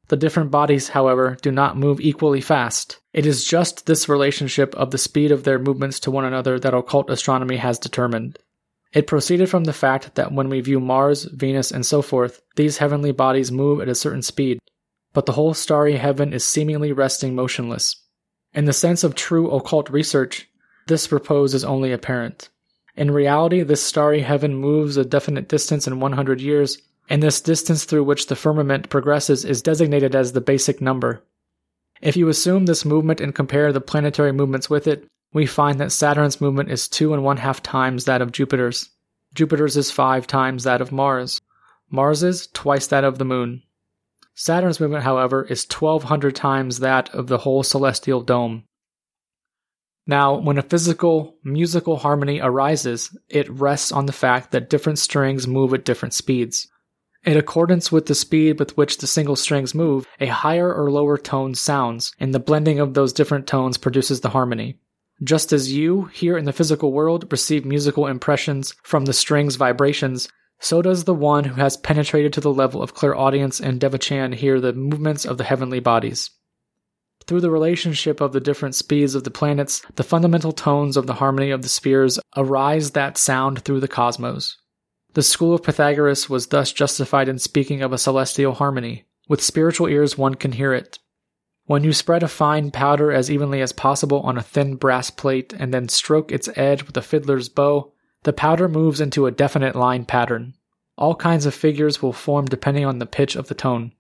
The 0.08 0.18
different 0.18 0.52
bodies, 0.52 0.90
however, 0.90 1.38
do 1.42 1.52
not 1.52 1.78
move 1.78 2.00
equally 2.00 2.42
fast. 2.42 3.00
It 3.14 3.26
is 3.26 3.46
just 3.46 3.86
this 3.86 4.10
relationship 4.10 4.76
of 4.76 4.92
the 4.92 4.98
speed 4.98 5.32
of 5.32 5.44
their 5.44 5.60
movements 5.60 6.00
to 6.02 6.12
one 6.12 6.26
another 6.26 6.60
that 6.60 6.74
occult 6.74 7.10
astronomy 7.10 7.58
has 7.58 7.80
determined. 7.80 8.38
It 8.94 9.08
proceeded 9.08 9.50
from 9.50 9.64
the 9.64 9.74
fact 9.74 10.16
that 10.16 10.32
when 10.32 10.50
we 10.50 10.62
view 10.62 10.80
Mars, 10.80 11.24
Venus, 11.24 11.72
and 11.72 11.86
so 11.86 12.02
forth, 12.02 12.42
these 12.56 12.78
heavenly 12.78 13.12
bodies 13.12 13.52
move 13.52 13.82
at 13.82 13.90
a 13.90 13.96
certain 13.96 14.22
speed, 14.22 14.60
but 15.14 15.26
the 15.26 15.32
whole 15.32 15.54
starry 15.54 15.96
heaven 15.96 16.32
is 16.32 16.46
seemingly 16.46 16.92
resting 16.92 17.36
motionless. 17.36 17.96
In 18.54 18.66
the 18.66 18.74
sense 18.74 19.04
of 19.04 19.16
true 19.16 19.50
occult 19.50 19.90
research, 19.90 20.48
this 20.88 21.12
repose 21.12 21.54
is 21.54 21.64
only 21.64 21.92
apparent. 21.92 22.50
In 22.96 23.12
reality, 23.12 23.64
this 23.64 23.82
starry 23.82 24.22
heaven 24.22 24.56
moves 24.56 24.98
a 24.98 25.06
definite 25.06 25.50
distance 25.50 25.88
in 25.88 26.00
100 26.00 26.42
years, 26.42 26.78
and 27.10 27.22
this 27.22 27.42
distance 27.42 27.86
through 27.86 28.04
which 28.04 28.28
the 28.28 28.36
firmament 28.36 28.90
progresses 28.90 29.44
is 29.46 29.62
designated 29.62 30.16
as 30.16 30.32
the 30.34 30.42
basic 30.42 30.82
number. 30.82 31.24
If 32.02 32.18
you 32.18 32.28
assume 32.28 32.66
this 32.66 32.86
movement 32.86 33.22
and 33.22 33.34
compare 33.34 33.72
the 33.72 33.82
planetary 33.82 34.32
movements 34.32 34.70
with 34.70 34.88
it, 34.88 35.08
we 35.34 35.46
find 35.46 35.80
that 35.80 35.92
Saturn's 35.92 36.40
movement 36.40 36.70
is 36.70 36.88
two 36.88 37.14
and 37.14 37.24
one 37.24 37.38
half 37.38 37.64
times 37.64 38.06
that 38.06 38.22
of 38.22 38.32
Jupiter's. 38.32 38.90
Jupiter's 39.34 39.76
is 39.76 39.90
five 39.90 40.28
times 40.28 40.64
that 40.64 40.82
of 40.82 40.92
Mars. 40.92 41.42
Mars's 41.90 42.48
twice 42.48 42.88
that 42.88 43.04
of 43.04 43.18
the 43.18 43.26
Moon. 43.26 43.64
Saturn's 44.36 44.80
movement, 44.80 45.04
however, 45.04 45.44
is 45.44 45.66
1200 45.66 46.36
times 46.36 46.80
that 46.80 47.10
of 47.14 47.28
the 47.28 47.40
whole 47.40 47.64
celestial 47.64 48.22
dome. 48.22 48.64
Now, 50.06 50.36
when 50.36 50.58
a 50.58 50.64
physical 50.64 51.38
musical 51.44 51.98
harmony 51.98 52.40
arises, 52.42 53.16
it 53.30 53.50
rests 53.50 53.92
on 53.92 54.06
the 54.06 54.12
fact 54.12 54.52
that 54.52 54.70
different 54.70 55.00
strings 55.00 55.48
move 55.48 55.74
at 55.74 55.86
different 55.86 56.14
speeds. 56.14 56.68
In 57.24 57.38
accordance 57.38 57.90
with 57.90 58.08
the 58.08 58.16
speed 58.16 58.60
with 58.60 58.76
which 58.76 58.98
the 58.98 59.08
single 59.08 59.38
strings 59.38 59.74
move, 59.74 60.06
a 60.20 60.26
higher 60.26 60.74
or 60.74 60.92
lower 60.92 61.18
tone 61.18 61.56
sounds, 61.56 62.14
and 62.20 62.34
the 62.34 62.40
blending 62.40 62.80
of 62.80 62.94
those 62.94 63.14
different 63.14 63.48
tones 63.48 63.78
produces 63.78 64.20
the 64.20 64.30
harmony. 64.30 64.78
Just 65.24 65.54
as 65.54 65.72
you, 65.72 66.06
here 66.06 66.38
in 66.38 66.44
the 66.44 66.52
physical 66.52 66.92
world, 66.92 67.32
receive 67.32 67.64
musical 67.64 68.08
impressions 68.08 68.76
from 68.84 69.06
the 69.06 69.14
strings' 69.14 69.56
vibrations, 69.56 70.28
so 70.60 70.82
does 70.82 71.06
the 71.06 71.14
one 71.14 71.46
who 71.46 71.56
has 71.56 71.78
penetrated 71.78 72.34
to 72.34 72.42
the 72.42 72.54
level 72.54 72.82
of 72.82 72.94
clairaudience 72.94 73.62
and 73.62 73.80
devachan 73.80 74.34
hear 74.34 74.60
the 74.60 74.74
movements 74.74 75.24
of 75.24 75.38
the 75.38 75.46
heavenly 75.46 75.80
bodies. 75.80 76.30
Through 77.26 77.42
the 77.42 77.52
relationship 77.52 78.20
of 78.20 78.34
the 78.34 78.42
different 78.42 78.76
speeds 78.76 79.16
of 79.16 79.24
the 79.24 79.32
planets, 79.32 79.82
the 79.96 80.04
fundamental 80.04 80.52
tones 80.52 80.98
of 80.98 81.08
the 81.08 81.16
harmony 81.16 81.52
of 81.52 81.62
the 81.62 81.70
spheres 81.70 82.20
arise 82.36 82.92
that 82.92 83.18
sound 83.18 83.60
through 83.60 83.80
the 83.80 83.88
cosmos. 83.88 84.58
The 85.14 85.24
school 85.24 85.54
of 85.54 85.64
Pythagoras 85.64 86.30
was 86.30 86.48
thus 86.48 86.72
justified 86.74 87.30
in 87.30 87.40
speaking 87.40 87.82
of 87.82 87.94
a 87.94 87.98
celestial 87.98 88.54
harmony. 88.54 89.06
With 89.30 89.42
spiritual 89.42 89.88
ears, 89.88 90.18
one 90.18 90.36
can 90.36 90.54
hear 90.54 90.74
it. 90.74 91.00
When 91.66 91.86
you 91.86 91.94
spread 91.94 92.24
a 92.24 92.28
fine 92.28 92.72
powder 92.72 93.12
as 93.12 93.32
evenly 93.32 93.62
as 93.62 93.72
possible 93.72 94.20
on 94.22 94.38
a 94.38 94.44
thin 94.44 94.76
brass 94.76 95.10
plate 95.10 95.54
and 95.58 95.74
then 95.74 95.88
stroke 95.88 96.32
its 96.32 96.50
edge 96.58 96.86
with 96.86 96.98
a 96.98 97.02
fiddler's 97.02 97.48
bow, 97.48 97.94
the 98.24 98.34
powder 98.34 98.68
moves 98.68 99.00
into 99.00 99.28
a 99.28 99.32
definite 99.32 99.76
line 99.76 100.04
pattern. 100.04 100.56
All 100.98 101.16
kinds 101.16 101.46
of 101.46 101.54
figures 101.54 102.02
will 102.02 102.12
form 102.12 102.48
depending 102.48 102.86
on 102.86 103.00
the 103.00 103.06
pitch 103.06 103.36
of 103.38 103.48
the 103.48 103.56
tone. 103.56 103.94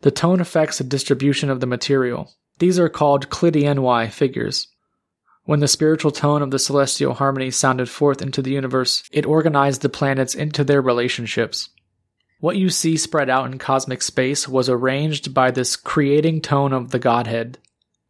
The 0.00 0.10
tone 0.10 0.40
affects 0.40 0.78
the 0.78 0.84
distribution 0.84 1.50
of 1.50 1.60
the 1.60 1.66
material. 1.66 2.32
These 2.58 2.78
are 2.78 2.88
called 2.88 3.30
Clydeansoi 3.30 4.10
figures. 4.10 4.68
When 5.44 5.60
the 5.60 5.68
spiritual 5.68 6.12
tone 6.12 6.42
of 6.42 6.52
the 6.52 6.58
celestial 6.58 7.14
harmony 7.14 7.50
sounded 7.50 7.88
forth 7.88 8.22
into 8.22 8.42
the 8.42 8.52
universe, 8.52 9.02
it 9.10 9.26
organized 9.26 9.82
the 9.82 9.88
planets 9.88 10.34
into 10.34 10.62
their 10.62 10.80
relationships. 10.80 11.70
What 12.38 12.56
you 12.56 12.70
see 12.70 12.96
spread 12.96 13.28
out 13.30 13.50
in 13.50 13.58
cosmic 13.58 14.02
space 14.02 14.48
was 14.48 14.68
arranged 14.68 15.32
by 15.32 15.50
this 15.50 15.76
creating 15.76 16.42
tone 16.42 16.72
of 16.72 16.90
the 16.90 16.98
Godhead. 16.98 17.58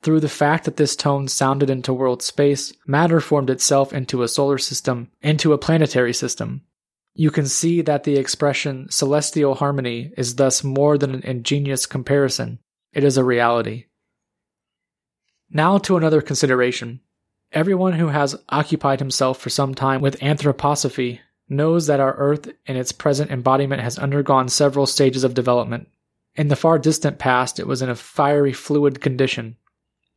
Through 0.02 0.20
the 0.20 0.28
fact 0.28 0.64
that 0.64 0.76
this 0.76 0.96
tone 0.96 1.28
sounded 1.28 1.70
into 1.70 1.92
world 1.92 2.22
space, 2.22 2.72
matter 2.86 3.20
formed 3.20 3.50
itself 3.50 3.92
into 3.92 4.22
a 4.22 4.28
solar 4.28 4.58
system, 4.58 5.10
into 5.22 5.52
a 5.52 5.58
planetary 5.58 6.12
system. 6.12 6.62
You 7.14 7.30
can 7.30 7.46
see 7.46 7.82
that 7.82 8.04
the 8.04 8.16
expression 8.16 8.88
celestial 8.90 9.54
harmony 9.54 10.12
is 10.16 10.36
thus 10.36 10.64
more 10.64 10.98
than 10.98 11.14
an 11.14 11.22
ingenious 11.22 11.86
comparison. 11.86 12.58
It 12.92 13.04
is 13.04 13.16
a 13.16 13.24
reality. 13.24 13.84
Now 15.54 15.76
to 15.78 15.98
another 15.98 16.22
consideration. 16.22 17.00
Everyone 17.52 17.92
who 17.92 18.08
has 18.08 18.34
occupied 18.48 19.00
himself 19.00 19.38
for 19.38 19.50
some 19.50 19.74
time 19.74 20.00
with 20.00 20.18
anthroposophy 20.20 21.20
knows 21.46 21.86
that 21.88 22.00
our 22.00 22.14
Earth 22.14 22.50
in 22.64 22.76
its 22.76 22.90
present 22.90 23.30
embodiment 23.30 23.82
has 23.82 23.98
undergone 23.98 24.48
several 24.48 24.86
stages 24.86 25.24
of 25.24 25.34
development. 25.34 25.88
In 26.36 26.48
the 26.48 26.56
far 26.56 26.78
distant 26.78 27.18
past, 27.18 27.60
it 27.60 27.66
was 27.66 27.82
in 27.82 27.90
a 27.90 27.94
fiery 27.94 28.54
fluid 28.54 29.02
condition. 29.02 29.56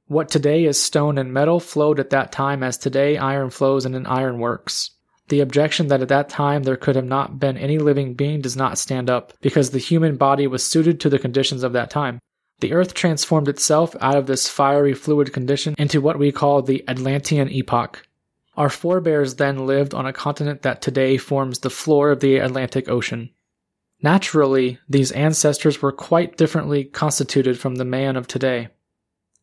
What 0.08 0.30
today 0.30 0.63
is 0.63 0.82
stone 0.82 1.17
and 1.17 1.34
metal 1.34 1.60
flowed 1.60 2.00
at 2.00 2.12
that 2.12 2.32
time 2.32 2.63
as 2.63 2.78
today 2.78 3.17
iron 3.17 3.50
flows 3.50 3.86
in 3.86 3.93
an 3.93 4.06
ironworks. 4.06 4.91
The 5.28 5.41
objection 5.41 5.89
that 5.89 6.02
at 6.02 6.08
that 6.08 6.30
time 6.30 6.63
there 6.63 6.78
could 6.78 6.95
have 6.95 7.04
not 7.04 7.39
been 7.39 7.58
any 7.58 7.78
living 7.78 8.13
being 8.13 8.39
does 8.39 8.56
not 8.56 8.78
stand 8.78 9.10
up, 9.10 9.34
because 9.41 9.71
the 9.71 9.80
human 9.80 10.15
body 10.15 10.48
was 10.48 10.63
suited 10.63 11.02
to 11.02 11.10
the 11.10 11.19
conditions 11.19 11.63
of 11.63 11.74
that 11.74 11.89
time. 11.89 12.19
The 12.60 12.74
Earth 12.74 12.94
transformed 12.94 13.50
itself 13.50 13.96
out 14.00 14.18
of 14.18 14.28
this 14.28 14.48
fiery 14.48 14.94
fluid 14.94 15.34
condition 15.34 15.76
into 15.78 16.02
what 16.02 16.18
we 16.18 16.32
call 16.32 16.62
the 16.62 16.88
Atlantean 16.88 17.50
epoch. 17.50 18.08
Our 18.56 18.70
forebears 18.70 19.36
then 19.36 19.68
lived 19.68 19.94
on 19.94 20.06
a 20.06 20.13
continent 20.13 20.62
that 20.62 20.82
today 20.82 21.18
forms 21.18 21.60
the 21.60 21.70
floor 21.70 22.12
of 22.12 22.22
the 22.22 22.38
Atlantic 22.38 22.88
Ocean. 22.88 23.32
Naturally, 24.02 24.80
these 24.88 25.12
ancestors 25.12 25.82
were 25.82 25.91
quite 25.91 26.38
differently 26.38 26.86
constituted 26.86 27.60
from 27.60 27.76
the 27.76 27.86
man 27.86 28.15
of 28.15 28.28
today. 28.28 28.70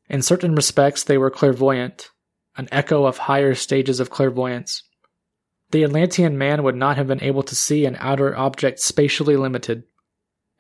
In 0.09 0.23
certain 0.23 0.55
respects, 0.55 1.05
they 1.05 1.19
were 1.19 1.31
clairvoyant. 1.31 2.11
an 2.57 2.69
echo 2.71 3.05
of 3.05 3.17
higher 3.19 3.55
stages 3.55 4.01
of 4.01 4.11
clairvoyance. 4.11 4.83
The 5.71 5.85
Atlantean 5.85 6.37
man 6.37 6.63
would 6.63 6.77
not 6.77 6.97
have 6.97 7.07
been 7.07 7.23
able 7.23 7.43
to 7.45 7.55
see 7.55 7.87
an 7.87 7.97
outer 7.99 8.37
object 8.37 8.81
spatially 8.81 9.37
limited. 9.37 9.85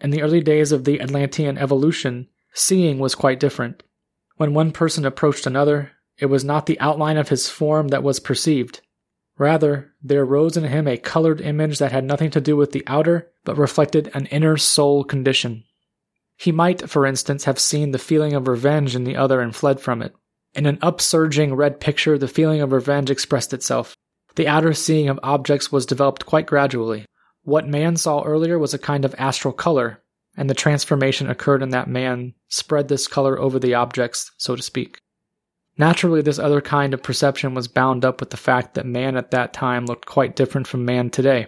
In 0.00 0.10
the 0.10 0.22
early 0.22 0.40
days 0.40 0.72
of 0.72 0.84
the 0.84 1.00
Atlantean 1.00 1.58
evolution, 1.58 2.28
seeing 2.54 2.98
was 2.98 3.14
quite 3.14 3.40
different. 3.40 3.82
When 4.36 4.54
one 4.54 4.72
person 4.72 5.04
approached 5.04 5.46
another, 5.46 5.92
it 6.18 6.26
was 6.26 6.44
not 6.44 6.66
the 6.66 6.80
outline 6.80 7.16
of 7.16 7.28
his 7.28 7.48
form 7.48 7.88
that 7.88 8.02
was 8.02 8.20
perceived. 8.20 8.80
Rather, 9.38 9.92
there 10.02 10.24
rose 10.24 10.56
in 10.56 10.64
him 10.64 10.86
a 10.86 10.96
colored 10.96 11.40
image 11.40 11.78
that 11.78 11.92
had 11.92 12.04
nothing 12.04 12.30
to 12.30 12.40
do 12.40 12.56
with 12.56 12.72
the 12.72 12.84
outer, 12.86 13.30
but 13.44 13.56
reflected 13.56 14.10
an 14.14 14.26
inner 14.26 14.56
soul 14.56 15.04
condition. 15.04 15.64
He 16.36 16.52
might, 16.52 16.88
for 16.90 17.06
instance, 17.06 17.44
have 17.44 17.58
seen 17.58 17.92
the 17.92 17.98
feeling 17.98 18.34
of 18.34 18.48
revenge 18.48 18.94
in 18.94 19.04
the 19.04 19.16
other 19.16 19.40
and 19.40 19.54
fled 19.54 19.80
from 19.80 20.02
it. 20.02 20.14
In 20.54 20.66
an 20.66 20.76
upsurging 20.78 21.56
red 21.56 21.80
picture, 21.80 22.18
the 22.18 22.28
feeling 22.28 22.60
of 22.60 22.72
revenge 22.72 23.10
expressed 23.10 23.54
itself. 23.54 23.96
The 24.34 24.48
outer 24.48 24.74
seeing 24.74 25.08
of 25.08 25.20
objects 25.22 25.72
was 25.72 25.86
developed 25.86 26.26
quite 26.26 26.46
gradually. 26.46 27.06
What 27.42 27.66
man 27.66 27.96
saw 27.96 28.22
earlier 28.22 28.58
was 28.58 28.74
a 28.74 28.78
kind 28.78 29.04
of 29.04 29.14
astral 29.18 29.54
color, 29.54 30.02
and 30.36 30.48
the 30.48 30.54
transformation 30.54 31.28
occurred 31.28 31.62
in 31.62 31.70
that 31.70 31.88
man 31.88 32.34
spread 32.48 32.88
this 32.88 33.06
color 33.06 33.38
over 33.38 33.58
the 33.58 33.74
objects, 33.74 34.30
so 34.36 34.56
to 34.56 34.62
speak. 34.62 35.00
Naturally, 35.78 36.22
this 36.22 36.38
other 36.38 36.60
kind 36.60 36.92
of 36.92 37.02
perception 37.02 37.54
was 37.54 37.68
bound 37.68 38.04
up 38.04 38.20
with 38.20 38.30
the 38.30 38.36
fact 38.36 38.74
that 38.74 38.86
man 38.86 39.16
at 39.16 39.30
that 39.30 39.52
time 39.52 39.86
looked 39.86 40.06
quite 40.06 40.36
different 40.36 40.66
from 40.66 40.84
man 40.84 41.10
today. 41.10 41.46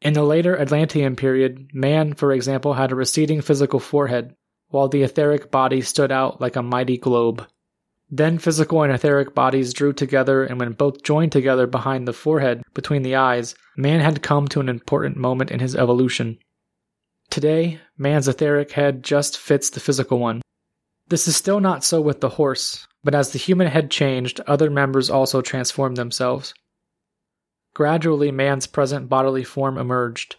In 0.00 0.12
the 0.12 0.22
later 0.22 0.58
Atlantean 0.58 1.16
period, 1.16 1.70
man, 1.72 2.14
for 2.14 2.32
example, 2.32 2.74
had 2.74 2.92
a 2.92 2.96
receding 2.96 3.40
physical 3.40 3.80
forehead, 3.80 4.34
while 4.68 4.88
the 4.88 5.02
etheric 5.02 5.50
body 5.50 5.80
stood 5.80 6.12
out 6.12 6.40
like 6.40 6.56
a 6.56 6.62
mighty 6.62 6.98
globe. 6.98 7.46
Then 8.10 8.38
physical 8.38 8.82
and 8.82 8.92
etheric 8.92 9.34
bodies 9.34 9.72
drew 9.72 9.92
together, 9.92 10.44
and 10.44 10.58
when 10.58 10.72
both 10.72 11.02
joined 11.02 11.32
together 11.32 11.66
behind 11.66 12.06
the 12.06 12.12
forehead, 12.12 12.62
between 12.74 13.02
the 13.02 13.16
eyes, 13.16 13.54
man 13.76 14.00
had 14.00 14.22
come 14.22 14.48
to 14.48 14.60
an 14.60 14.68
important 14.68 15.16
moment 15.16 15.50
in 15.50 15.60
his 15.60 15.76
evolution. 15.76 16.38
Today, 17.30 17.80
man's 17.96 18.26
etheric 18.26 18.72
head 18.72 19.02
just 19.02 19.36
fits 19.36 19.70
the 19.70 19.80
physical 19.80 20.18
one. 20.18 20.42
This 21.08 21.28
is 21.28 21.36
still 21.36 21.60
not 21.60 21.84
so 21.84 22.00
with 22.00 22.20
the 22.20 22.30
horse, 22.30 22.86
but 23.04 23.14
as 23.14 23.30
the 23.30 23.38
human 23.38 23.66
head 23.66 23.90
changed, 23.90 24.40
other 24.46 24.70
members 24.70 25.10
also 25.10 25.40
transformed 25.40 25.96
themselves. 25.96 26.54
Gradually, 27.74 28.32
man's 28.32 28.66
present 28.66 29.08
bodily 29.08 29.44
form 29.44 29.78
emerged. 29.78 30.36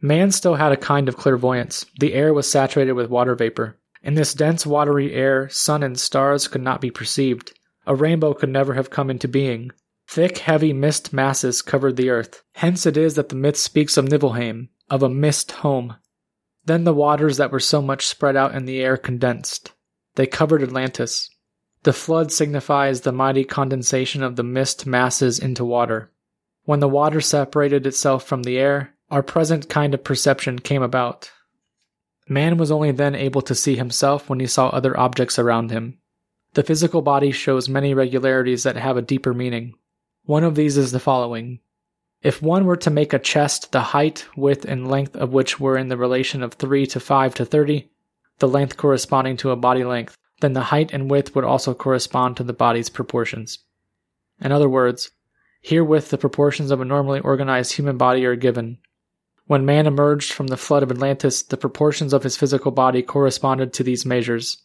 Man 0.00 0.30
still 0.30 0.54
had 0.54 0.72
a 0.72 0.76
kind 0.76 1.08
of 1.08 1.16
clairvoyance. 1.16 1.84
The 1.98 2.14
air 2.14 2.32
was 2.32 2.50
saturated 2.50 2.92
with 2.92 3.10
water 3.10 3.34
vapor. 3.34 3.76
In 4.02 4.14
this 4.14 4.32
dense, 4.32 4.64
watery 4.64 5.12
air, 5.12 5.48
sun 5.50 5.82
and 5.82 6.00
stars 6.00 6.48
could 6.48 6.62
not 6.62 6.80
be 6.80 6.90
perceived. 6.90 7.52
A 7.86 7.94
rainbow 7.94 8.32
could 8.32 8.48
never 8.48 8.74
have 8.74 8.90
come 8.90 9.10
into 9.10 9.28
being. 9.28 9.72
Thick, 10.08 10.38
heavy 10.38 10.72
mist 10.72 11.12
masses 11.12 11.60
covered 11.62 11.96
the 11.96 12.10
earth. 12.10 12.42
Hence 12.54 12.86
it 12.86 12.96
is 12.96 13.14
that 13.14 13.28
the 13.28 13.36
myth 13.36 13.56
speaks 13.56 13.96
of 13.96 14.08
Nibelheim, 14.08 14.70
of 14.90 15.02
a 15.02 15.08
mist 15.08 15.52
home. 15.52 15.96
Then 16.64 16.84
the 16.84 16.94
waters 16.94 17.36
that 17.38 17.52
were 17.52 17.60
so 17.60 17.80
much 17.80 18.06
spread 18.06 18.36
out 18.36 18.54
in 18.54 18.66
the 18.66 18.80
air 18.80 18.96
condensed. 18.96 19.72
They 20.16 20.26
covered 20.26 20.62
Atlantis. 20.62 21.30
The 21.84 21.92
flood 21.92 22.30
signifies 22.30 23.00
the 23.00 23.12
mighty 23.12 23.44
condensation 23.44 24.22
of 24.22 24.36
the 24.36 24.42
mist 24.42 24.86
masses 24.86 25.38
into 25.38 25.64
water. 25.64 26.12
When 26.64 26.80
the 26.80 26.88
water 26.88 27.20
separated 27.20 27.86
itself 27.86 28.24
from 28.24 28.42
the 28.42 28.58
air, 28.58 28.94
our 29.10 29.22
present 29.22 29.68
kind 29.68 29.94
of 29.94 30.04
perception 30.04 30.58
came 30.58 30.82
about. 30.82 31.30
Man 32.28 32.58
was 32.58 32.70
only 32.70 32.92
then 32.92 33.14
able 33.14 33.42
to 33.42 33.54
see 33.54 33.76
himself 33.76 34.28
when 34.28 34.40
he 34.40 34.46
saw 34.46 34.68
other 34.68 34.98
objects 34.98 35.38
around 35.38 35.70
him. 35.70 35.98
The 36.54 36.62
physical 36.62 37.02
body 37.02 37.32
shows 37.32 37.68
many 37.68 37.94
regularities 37.94 38.64
that 38.64 38.76
have 38.76 38.96
a 38.96 39.02
deeper 39.02 39.32
meaning. 39.32 39.74
One 40.24 40.44
of 40.44 40.54
these 40.54 40.76
is 40.76 40.92
the 40.92 41.00
following. 41.00 41.60
If 42.22 42.42
one 42.42 42.66
were 42.66 42.76
to 42.76 42.90
make 42.90 43.14
a 43.14 43.18
chest 43.18 43.72
the 43.72 43.80
height, 43.80 44.26
width, 44.36 44.66
and 44.66 44.90
length 44.90 45.16
of 45.16 45.32
which 45.32 45.58
were 45.58 45.78
in 45.78 45.88
the 45.88 45.96
relation 45.96 46.42
of 46.42 46.54
3 46.54 46.86
to 46.88 47.00
5 47.00 47.34
to 47.36 47.44
30, 47.46 47.90
the 48.40 48.48
length 48.48 48.76
corresponding 48.76 49.38
to 49.38 49.50
a 49.50 49.56
body 49.56 49.84
length, 49.84 50.16
then 50.40 50.52
the 50.52 50.64
height 50.64 50.92
and 50.92 51.10
width 51.10 51.34
would 51.34 51.44
also 51.44 51.72
correspond 51.72 52.36
to 52.36 52.42
the 52.42 52.52
body's 52.52 52.90
proportions. 52.90 53.60
In 54.40 54.52
other 54.52 54.68
words, 54.68 55.10
herewith 55.62 56.10
the 56.10 56.18
proportions 56.18 56.70
of 56.70 56.80
a 56.80 56.84
normally 56.84 57.20
organized 57.20 57.72
human 57.72 57.96
body 57.96 58.24
are 58.26 58.36
given. 58.36 58.78
When 59.46 59.64
man 59.64 59.86
emerged 59.86 60.32
from 60.32 60.48
the 60.48 60.56
flood 60.56 60.82
of 60.82 60.90
Atlantis, 60.90 61.42
the 61.42 61.56
proportions 61.56 62.12
of 62.12 62.22
his 62.22 62.36
physical 62.36 62.70
body 62.70 63.02
corresponded 63.02 63.72
to 63.74 63.82
these 63.82 64.06
measures. 64.06 64.58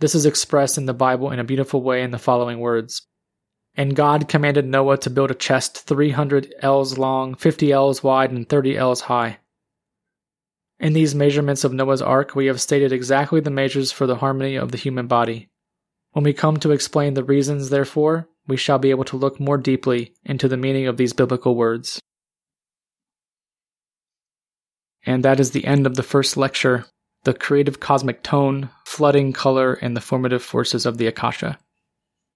This 0.00 0.14
is 0.14 0.26
expressed 0.26 0.78
in 0.78 0.86
the 0.86 0.94
Bible 0.94 1.30
in 1.30 1.38
a 1.38 1.44
beautiful 1.44 1.82
way 1.82 2.02
in 2.02 2.10
the 2.10 2.18
following 2.18 2.60
words. 2.60 3.06
And 3.78 3.94
God 3.94 4.26
commanded 4.28 4.66
Noah 4.66 4.98
to 4.98 5.08
build 5.08 5.30
a 5.30 5.36
chest 5.36 5.86
300 5.86 6.52
ells 6.62 6.98
long, 6.98 7.36
50 7.36 7.70
ells 7.70 8.02
wide, 8.02 8.32
and 8.32 8.48
30 8.48 8.76
ells 8.76 9.02
high. 9.02 9.38
In 10.80 10.94
these 10.94 11.14
measurements 11.14 11.62
of 11.62 11.72
Noah's 11.72 12.02
Ark, 12.02 12.34
we 12.34 12.46
have 12.46 12.60
stated 12.60 12.90
exactly 12.92 13.38
the 13.38 13.52
measures 13.52 13.92
for 13.92 14.08
the 14.08 14.16
harmony 14.16 14.56
of 14.56 14.72
the 14.72 14.78
human 14.78 15.06
body. 15.06 15.48
When 16.10 16.24
we 16.24 16.32
come 16.32 16.56
to 16.56 16.72
explain 16.72 17.14
the 17.14 17.22
reasons, 17.22 17.70
therefore, 17.70 18.28
we 18.48 18.56
shall 18.56 18.80
be 18.80 18.90
able 18.90 19.04
to 19.04 19.16
look 19.16 19.38
more 19.38 19.58
deeply 19.58 20.12
into 20.24 20.48
the 20.48 20.56
meaning 20.56 20.88
of 20.88 20.96
these 20.96 21.12
biblical 21.12 21.54
words. 21.54 22.00
And 25.06 25.24
that 25.24 25.38
is 25.38 25.52
the 25.52 25.64
end 25.64 25.86
of 25.86 25.94
the 25.94 26.02
first 26.02 26.36
lecture 26.36 26.86
The 27.22 27.32
Creative 27.32 27.78
Cosmic 27.78 28.24
Tone, 28.24 28.70
Flooding 28.84 29.32
Color, 29.32 29.74
and 29.74 29.96
the 29.96 30.00
Formative 30.00 30.42
Forces 30.42 30.84
of 30.84 30.98
the 30.98 31.06
Akasha. 31.06 31.60